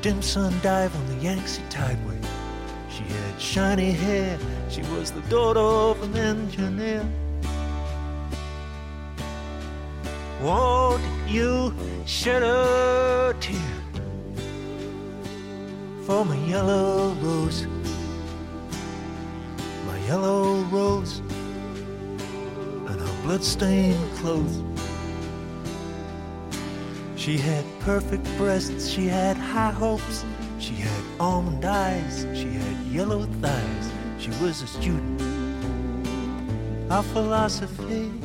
dim 0.00 0.22
sun 0.22 0.54
dive 0.62 0.94
on 0.94 1.06
the 1.08 1.16
Yangtze 1.24 1.60
Tideway. 1.70 2.20
She 2.88 3.02
had 3.02 3.40
shiny 3.40 3.90
hair. 3.90 4.38
She 4.70 4.82
was 4.82 5.10
the 5.10 5.22
daughter 5.22 5.58
of 5.58 6.00
an 6.04 6.16
engineer. 6.16 7.04
Won't 10.44 11.02
you 11.26 11.74
shed 12.04 12.42
a 12.42 13.34
tear 13.40 13.56
for 16.04 16.22
my 16.26 16.36
yellow 16.44 17.14
rose? 17.22 17.66
My 19.86 19.98
yellow 20.06 20.56
rose 20.64 21.20
and 22.90 23.00
her 23.00 23.22
bloodstained 23.22 24.16
clothes. 24.18 24.62
She 27.16 27.38
had 27.38 27.64
perfect 27.80 28.26
breasts, 28.36 28.86
she 28.86 29.06
had 29.06 29.38
high 29.38 29.72
hopes, 29.72 30.26
she 30.58 30.74
had 30.74 31.04
almond 31.18 31.64
eyes, 31.64 32.26
she 32.34 32.50
had 32.50 32.76
yellow 32.88 33.22
thighs. 33.40 33.90
She 34.18 34.28
was 34.44 34.60
a 34.60 34.66
student 34.66 35.22
of 36.90 37.06
philosophy. 37.06 38.23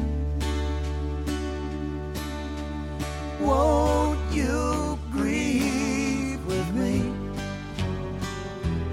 Won't 3.49 4.19
you 4.31 4.99
grieve 5.11 6.45
with 6.45 6.69
me 6.75 7.11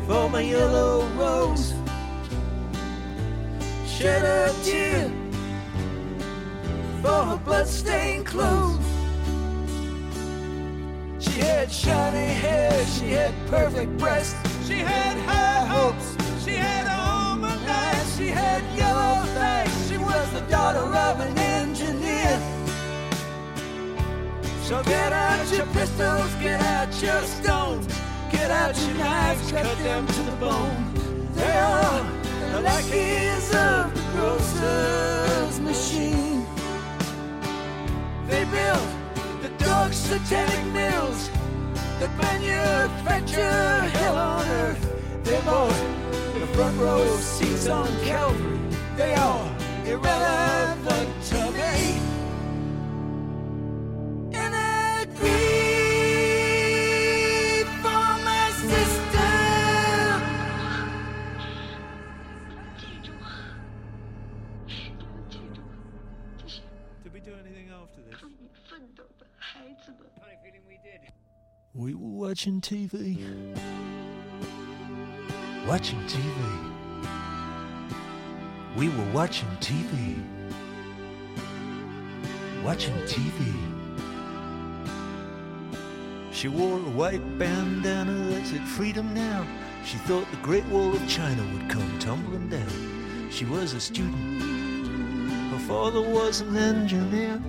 for 0.07 0.31
my 0.31 0.41
yellow 0.41 1.07
rose? 1.19 1.75
Shed 3.87 4.25
a 4.25 4.55
tear 4.65 5.11
for 7.03 7.23
her 7.29 7.41
bloodstained 7.45 8.25
clothes. 8.25 8.81
She 11.19 11.41
had 11.41 11.71
shiny 11.71 12.33
hair, 12.43 12.73
she 12.87 13.11
had 13.11 13.35
perfect 13.49 13.99
breasts, 13.99 14.37
she 14.67 14.79
had 14.79 15.19
high 15.29 15.67
hopes, 15.67 16.17
she 16.43 16.53
had 16.53 16.87
almond 16.87 17.61
eyes, 17.69 18.17
she 18.17 18.29
had 18.29 18.63
yellow 18.75 19.23
thighs. 19.35 19.91
She 19.91 19.99
was 19.99 20.33
the 20.33 20.41
daughter 20.49 20.87
of 21.09 21.21
an 21.21 21.46
So 24.67 24.83
get 24.83 25.13
out 25.13 25.47
your 25.57 25.67
pistols, 25.67 26.35
get 26.43 26.61
out 26.61 26.91
your 27.01 27.23
stones, 27.23 27.87
get 28.33 28.51
out 28.51 28.77
your 28.77 28.97
knives, 28.97 29.53
cut 29.53 29.79
them 29.79 30.05
to 30.09 30.23
the 30.23 30.37
bone. 30.41 30.93
They 31.35 31.57
are 31.57 32.03
the 32.51 32.63
lackeys 32.63 33.47
of 33.55 33.95
the 33.95 34.03
grocer's 34.11 35.61
machine. 35.61 36.45
They 38.27 38.45
build 38.47 38.89
the 39.41 39.51
dog 39.65 39.93
satanic 39.93 40.65
mills 40.73 41.31
that 42.01 42.11
manufacture 42.19 43.89
hell 44.01 44.17
on 44.17 44.49
earth. 44.49 45.23
They 45.23 45.41
bought 45.43 45.79
the 46.41 46.47
front 46.55 46.77
row 46.81 47.17
seats 47.19 47.69
on 47.69 47.87
Calvary. 48.01 48.59
They 48.97 49.15
are 49.15 49.49
irrelevant 49.87 51.23
We 71.75 71.95
were 71.95 72.09
watching 72.09 72.61
TV. 72.61 73.19
Watching 75.67 75.99
TV. 76.07 76.73
We 78.77 78.89
were 78.89 79.13
watching 79.13 79.49
TV. 79.61 80.23
Watching 82.65 82.95
TV. 83.07 83.55
She 86.33 86.49
wore 86.49 86.79
a 86.79 86.91
white 86.91 87.39
bandana 87.39 88.13
that 88.31 88.47
said 88.47 88.63
freedom 88.69 89.13
now. 89.15 89.47
She 89.85 89.97
thought 89.99 90.31
the 90.31 90.37
Great 90.39 90.65
Wall 90.67 90.95
of 90.95 91.09
China 91.09 91.43
would 91.53 91.69
come 91.69 91.99
tumbling 91.99 92.49
down. 92.49 93.31
She 93.31 93.45
was 93.45 93.73
a 93.73 93.81
student. 93.81 94.43
Her 95.51 95.59
father 95.61 96.01
was 96.01 96.41
an 96.41 96.57
engineer. 96.57 97.43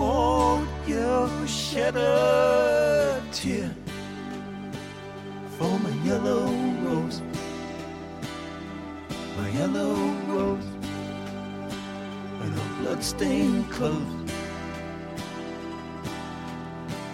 Won't 0.00 0.70
you 0.88 1.46
shed 1.46 1.94
a 1.94 3.22
tear 3.32 3.70
for 5.58 5.78
my 5.78 5.90
yellow 6.08 6.46
rose? 6.86 7.20
My 9.36 9.50
yellow 9.50 9.94
rose 10.26 10.64
and 12.42 12.54
her 12.54 12.68
bloodstained 12.80 13.70
clothes. 13.70 14.32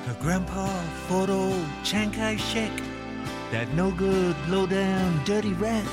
Her 0.06 0.16
grandpa 0.20 0.68
fought 1.08 1.28
old 1.28 1.66
Chiang 1.82 2.12
Kai-shek, 2.12 2.70
that 3.50 3.68
no 3.74 3.90
good, 3.90 4.36
low 4.48 4.64
down, 4.64 5.24
dirty 5.24 5.54
rat 5.54 5.88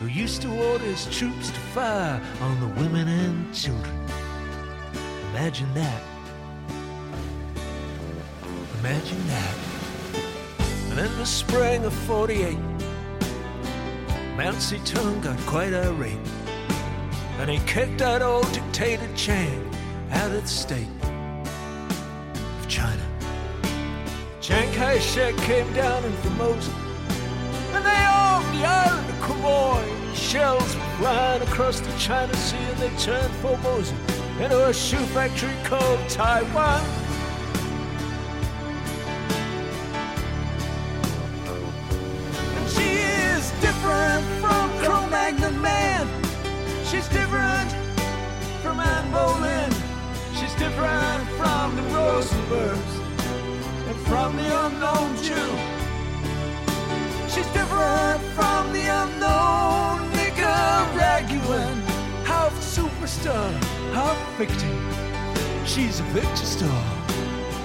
who 0.00 0.06
used 0.06 0.42
to 0.42 0.48
order 0.48 0.84
his 0.84 1.06
troops 1.06 1.48
to 1.48 1.60
fire 1.74 2.20
on 2.42 2.60
the 2.60 2.68
women 2.80 3.08
and 3.08 3.54
children. 3.54 4.17
Imagine 5.38 5.72
that. 5.74 6.02
Imagine 8.80 9.26
that. 9.28 9.54
And 10.90 10.98
in 10.98 11.16
the 11.16 11.24
spring 11.24 11.84
of 11.84 11.92
48, 11.92 12.58
Mao 14.36 14.50
Zedong 14.54 15.22
got 15.22 15.38
quite 15.46 15.72
irate. 15.72 16.18
And 17.38 17.48
he 17.48 17.60
kicked 17.72 17.98
that 17.98 18.20
old 18.20 18.50
dictator 18.50 19.08
Chiang 19.14 19.72
out 20.10 20.32
of 20.32 20.42
the 20.42 20.48
state 20.48 20.88
of 21.04 22.66
China. 22.66 23.06
Chiang 24.40 24.74
Kai-shek 24.74 25.36
came 25.36 25.72
down 25.72 26.04
in 26.04 26.12
Formosa. 26.14 26.72
And 27.74 27.84
they 27.84 28.04
armed 28.10 28.58
the 28.58 28.66
island 28.66 29.08
of 29.08 29.16
Quemoy. 29.20 30.16
Shells 30.16 30.74
were 30.74 30.96
flying 30.98 31.42
across 31.42 31.78
the 31.78 31.96
China 31.96 32.34
Sea 32.34 32.56
and 32.56 32.78
they 32.78 32.90
turned 32.96 33.32
Formosa 33.34 33.94
into 34.40 34.68
a 34.68 34.72
shoe 34.72 35.04
factory 35.16 35.52
called 35.64 35.98
Taiwan. 36.08 36.84
And 42.56 42.70
she 42.70 42.88
is 43.02 43.50
different 43.60 44.24
from 44.40 44.70
Cro-Magnon 44.78 45.60
Man. 45.60 46.06
She's 46.84 47.08
different 47.08 47.72
from 48.62 48.78
Anne 48.78 49.10
Boleyn. 49.10 49.72
She's 50.38 50.54
different 50.54 51.28
from 51.30 51.74
the 51.74 51.82
Rosenbergs 51.90 52.94
and 53.88 53.96
from 54.06 54.36
the 54.36 54.66
unknown 54.66 55.16
Jew. 55.16 55.50
She's 57.28 57.48
different 57.52 58.22
from 58.36 58.72
the 58.72 58.86
unknown 58.86 60.12
Nicaraguan. 60.12 61.87
Half 62.48 62.60
superstar, 62.60 63.52
half 63.92 64.38
victim. 64.38 64.74
She's 65.66 66.00
a 66.00 66.02
picture 66.14 66.46
star, 66.46 66.82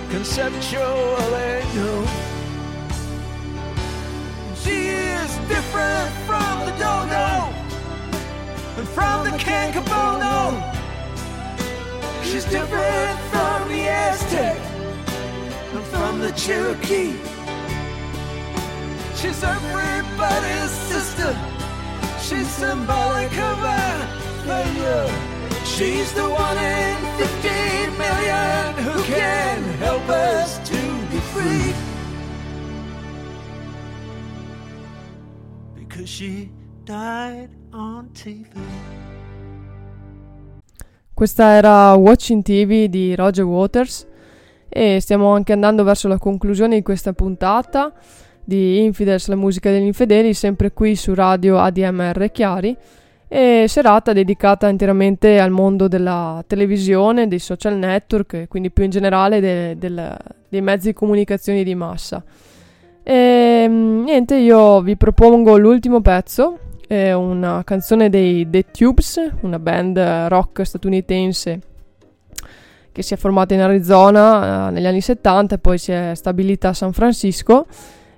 conceptual 0.09 1.15
angel. 1.37 2.05
She 4.61 4.89
is 4.89 5.37
different 5.47 6.11
from 6.27 6.65
the 6.65 6.73
dodo 6.83 7.47
and 8.75 8.87
from 8.89 9.23
the 9.23 9.37
cancabono. 9.37 10.59
She's 12.25 12.43
different 12.43 13.17
from 13.31 13.69
the 13.69 13.87
Aztec 13.87 14.59
and 15.75 15.83
from 15.85 16.19
the 16.19 16.33
Cherokee. 16.33 17.13
She's 19.15 19.41
everybody's 19.45 20.71
sister. 20.91 21.33
She's 22.19 22.49
symbolic 22.49 23.31
of 23.31 23.63
our 23.63 24.22
failure. 24.45 25.07
She's 25.63 26.11
the 26.13 26.27
one 26.27 26.57
in 26.57 26.97
15 27.17 27.97
million 27.97 28.73
who 28.83 29.01
can 29.03 29.63
help 29.79 30.07
us 30.09 30.59
to 30.69 30.77
be 31.09 31.19
free. 31.31 31.73
Because 35.75 36.09
she 36.09 36.49
died 36.83 37.49
on 37.71 38.09
TV. 38.11 38.47
Questa 41.13 41.43
era 41.55 41.93
Watching 41.93 42.43
TV 42.43 42.87
di 42.87 43.15
Roger 43.15 43.45
Waters 43.45 44.05
e 44.67 44.99
stiamo 44.99 45.33
anche 45.33 45.53
andando 45.53 45.83
verso 45.83 46.07
la 46.07 46.17
conclusione 46.17 46.75
di 46.75 46.81
questa 46.81 47.13
puntata 47.13 47.93
di 48.43 48.83
Infidels, 48.83 49.27
la 49.27 49.35
musica 49.35 49.69
degli 49.69 49.85
infedeli, 49.85 50.33
sempre 50.33 50.73
qui 50.73 50.95
su 50.95 51.13
radio 51.13 51.59
ADMR 51.59 52.29
Chiari 52.31 52.77
e 53.33 53.65
serata 53.67 54.13
dedicata 54.13 54.69
interamente 54.69 55.39
al 55.39 55.49
mondo 55.49 55.87
della 55.87 56.43
televisione, 56.45 57.27
dei 57.27 57.39
social 57.39 57.75
network 57.75 58.33
e 58.33 58.47
quindi 58.47 58.69
più 58.69 58.83
in 58.83 58.91
generale 58.91 59.39
de- 59.39 59.75
del- 59.75 60.15
dei 60.47 60.61
mezzi 60.61 60.89
di 60.89 60.93
comunicazione 60.93 61.63
di 61.63 61.73
massa. 61.73 62.23
E 63.01 63.65
mm, 63.67 64.03
niente, 64.03 64.35
io 64.35 64.81
vi 64.81 64.95
propongo 64.95 65.57
l'ultimo 65.57 65.99
pezzo, 65.99 66.59
è 66.87 67.11
una 67.13 67.63
canzone 67.63 68.07
dei 68.07 68.47
The 68.47 68.65
Tubes, 68.69 69.19
una 69.41 69.57
band 69.57 69.97
rock 70.27 70.63
statunitense 70.63 71.59
che 72.91 73.01
si 73.01 73.15
è 73.15 73.17
formata 73.17 73.55
in 73.55 73.61
Arizona 73.61 74.67
eh, 74.67 74.71
negli 74.73 74.85
anni 74.85 75.01
70 75.01 75.55
e 75.55 75.57
poi 75.57 75.79
si 75.79 75.91
è 75.91 76.11
stabilita 76.13 76.69
a 76.69 76.73
San 76.73 76.93
Francisco 76.93 77.65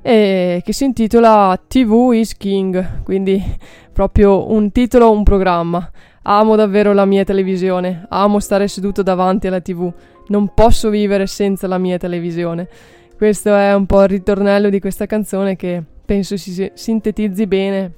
e 0.07 0.61
che 0.63 0.71
si 0.71 0.83
intitola 0.83 1.59
TV 1.67 2.11
is 2.13 2.37
King, 2.37 3.01
quindi 3.01 3.43
proprio 3.91 4.51
un 4.51 4.71
titolo, 4.71 5.09
un 5.09 5.23
programma. 5.23 5.89
Amo 6.21 6.55
davvero 6.55 6.93
la 6.93 7.05
mia 7.05 7.23
televisione, 7.23 8.05
amo 8.09 8.39
stare 8.39 8.67
seduto 8.67 9.01
davanti 9.01 9.47
alla 9.47 9.61
TV, 9.61 9.91
non 10.27 10.53
posso 10.53 10.91
vivere 10.91 11.25
senza 11.25 11.65
la 11.65 11.79
mia 11.79 11.97
televisione. 11.97 12.69
Questo 13.17 13.55
è 13.55 13.73
un 13.73 13.87
po' 13.87 14.03
il 14.03 14.09
ritornello 14.09 14.69
di 14.69 14.79
questa 14.79 15.07
canzone 15.07 15.55
che 15.55 15.81
penso 16.05 16.37
si 16.37 16.71
sintetizzi 16.71 17.47
bene 17.47 17.93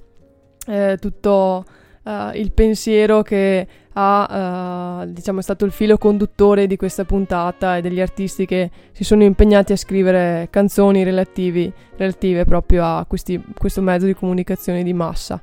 eh, 0.65 0.97
tutto 1.01 1.65
eh, 2.07 2.39
il 2.39 2.51
pensiero 2.51 3.21
che 3.21 3.67
ha, 3.91 5.01
eh, 5.03 5.11
diciamo, 5.11 5.39
è 5.39 5.41
stato 5.41 5.65
il 5.65 5.71
filo 5.71 5.97
conduttore 5.97 6.67
di 6.67 6.77
questa 6.77 7.03
puntata 7.03 7.75
e 7.75 7.81
degli 7.81 7.99
artisti 7.99 8.45
che 8.45 8.69
si 8.91 9.03
sono 9.03 9.23
impegnati 9.23 9.73
a 9.73 9.75
scrivere 9.75 10.47
canzoni 10.49 11.03
relativi, 11.03 11.71
relative 11.97 12.45
proprio 12.45 12.85
a 12.85 13.05
questi, 13.07 13.41
questo 13.57 13.81
mezzo 13.81 14.05
di 14.05 14.13
comunicazione 14.13 14.83
di 14.83 14.93
massa. 14.93 15.41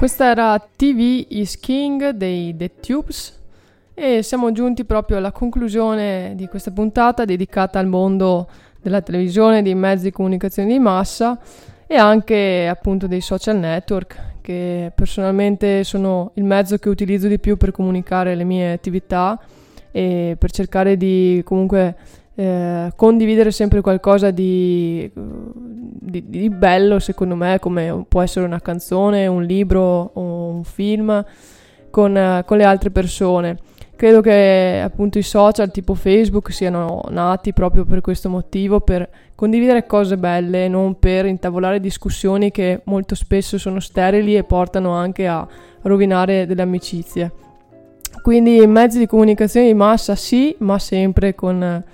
Questa 0.00 0.30
era 0.30 0.58
TV 0.58 1.26
is 1.28 1.60
King 1.60 2.08
dei 2.12 2.56
The 2.56 2.70
Tubes 2.80 3.38
e 3.92 4.22
siamo 4.22 4.50
giunti 4.50 4.86
proprio 4.86 5.18
alla 5.18 5.30
conclusione 5.30 6.32
di 6.36 6.46
questa 6.46 6.70
puntata 6.70 7.26
dedicata 7.26 7.78
al 7.78 7.86
mondo 7.86 8.48
della 8.80 9.02
televisione, 9.02 9.60
dei 9.60 9.74
mezzi 9.74 10.04
di 10.04 10.10
comunicazione 10.10 10.72
di 10.72 10.78
massa 10.78 11.38
e 11.86 11.96
anche 11.96 12.66
appunto 12.66 13.06
dei 13.06 13.20
social 13.20 13.58
network 13.58 14.38
che 14.40 14.90
personalmente 14.94 15.84
sono 15.84 16.30
il 16.36 16.44
mezzo 16.44 16.78
che 16.78 16.88
utilizzo 16.88 17.28
di 17.28 17.38
più 17.38 17.58
per 17.58 17.70
comunicare 17.70 18.34
le 18.34 18.44
mie 18.44 18.72
attività 18.72 19.38
e 19.90 20.34
per 20.38 20.50
cercare 20.50 20.96
di 20.96 21.42
comunque 21.44 21.94
eh, 22.40 22.92
condividere 22.96 23.50
sempre 23.50 23.82
qualcosa 23.82 24.30
di, 24.30 25.10
di, 25.12 26.24
di, 26.26 26.48
bello 26.48 26.98
secondo 26.98 27.34
me 27.34 27.58
come 27.58 28.06
può 28.08 28.22
essere 28.22 28.46
una 28.46 28.60
canzone, 28.60 29.26
un 29.26 29.42
libro 29.42 30.10
o 30.14 30.46
un 30.46 30.64
film 30.64 31.22
con, 31.90 32.42
con 32.46 32.56
le 32.56 32.64
altre 32.64 32.90
persone. 32.90 33.58
Credo 33.94 34.22
che 34.22 34.80
appunto 34.82 35.18
i 35.18 35.22
social 35.22 35.70
tipo 35.70 35.92
Facebook 35.92 36.50
siano 36.50 37.02
nati 37.10 37.52
proprio 37.52 37.84
per 37.84 38.00
questo 38.00 38.30
motivo, 38.30 38.80
per 38.80 39.06
condividere 39.34 39.84
cose 39.84 40.16
belle, 40.16 40.66
non 40.66 40.98
per 40.98 41.26
intavolare 41.26 41.78
discussioni 41.78 42.50
che 42.50 42.80
molto 42.84 43.14
spesso 43.14 43.58
sono 43.58 43.80
sterili 43.80 44.34
e 44.34 44.44
portano 44.44 44.92
anche 44.92 45.26
a 45.26 45.46
rovinare 45.82 46.46
delle 46.46 46.62
amicizie. 46.62 47.32
Quindi 48.22 48.66
mezzi 48.66 48.98
di 48.98 49.06
comunicazione 49.06 49.66
di 49.66 49.74
massa 49.74 50.14
sì, 50.14 50.56
ma 50.60 50.78
sempre 50.78 51.34
con 51.34 51.84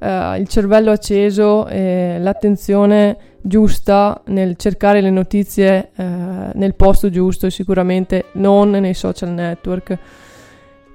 eh, 0.00 0.38
il 0.38 0.48
cervello 0.48 0.90
acceso 0.90 1.66
e 1.66 2.16
l'attenzione 2.18 3.16
giusta 3.42 4.20
nel 4.26 4.56
cercare 4.56 5.00
le 5.00 5.10
notizie 5.10 5.90
eh, 5.94 6.04
nel 6.52 6.74
posto 6.74 7.10
giusto 7.10 7.46
e 7.46 7.50
sicuramente 7.50 8.26
non 8.32 8.70
nei 8.70 8.94
social 8.94 9.30
network 9.30 9.98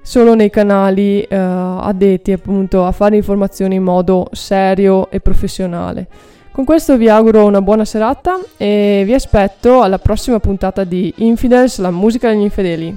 solo 0.02 0.34
nei 0.34 0.50
canali 0.50 1.22
eh, 1.22 1.36
addetti 1.36 2.30
appunto 2.30 2.84
a 2.84 2.92
fare 2.92 3.16
informazioni 3.16 3.74
in 3.74 3.82
modo 3.82 4.28
serio 4.30 5.10
e 5.10 5.18
professionale. 5.20 6.06
Con 6.52 6.64
questo 6.64 6.96
vi 6.96 7.08
auguro 7.08 7.44
una 7.44 7.60
buona 7.60 7.84
serata 7.84 8.38
e 8.56 9.02
vi 9.04 9.12
aspetto 9.12 9.82
alla 9.82 9.98
prossima 9.98 10.38
puntata 10.38 10.84
di 10.84 11.12
Infidels, 11.16 11.78
la 11.78 11.90
musica 11.90 12.30
degli 12.30 12.42
infedeli. 12.42 12.96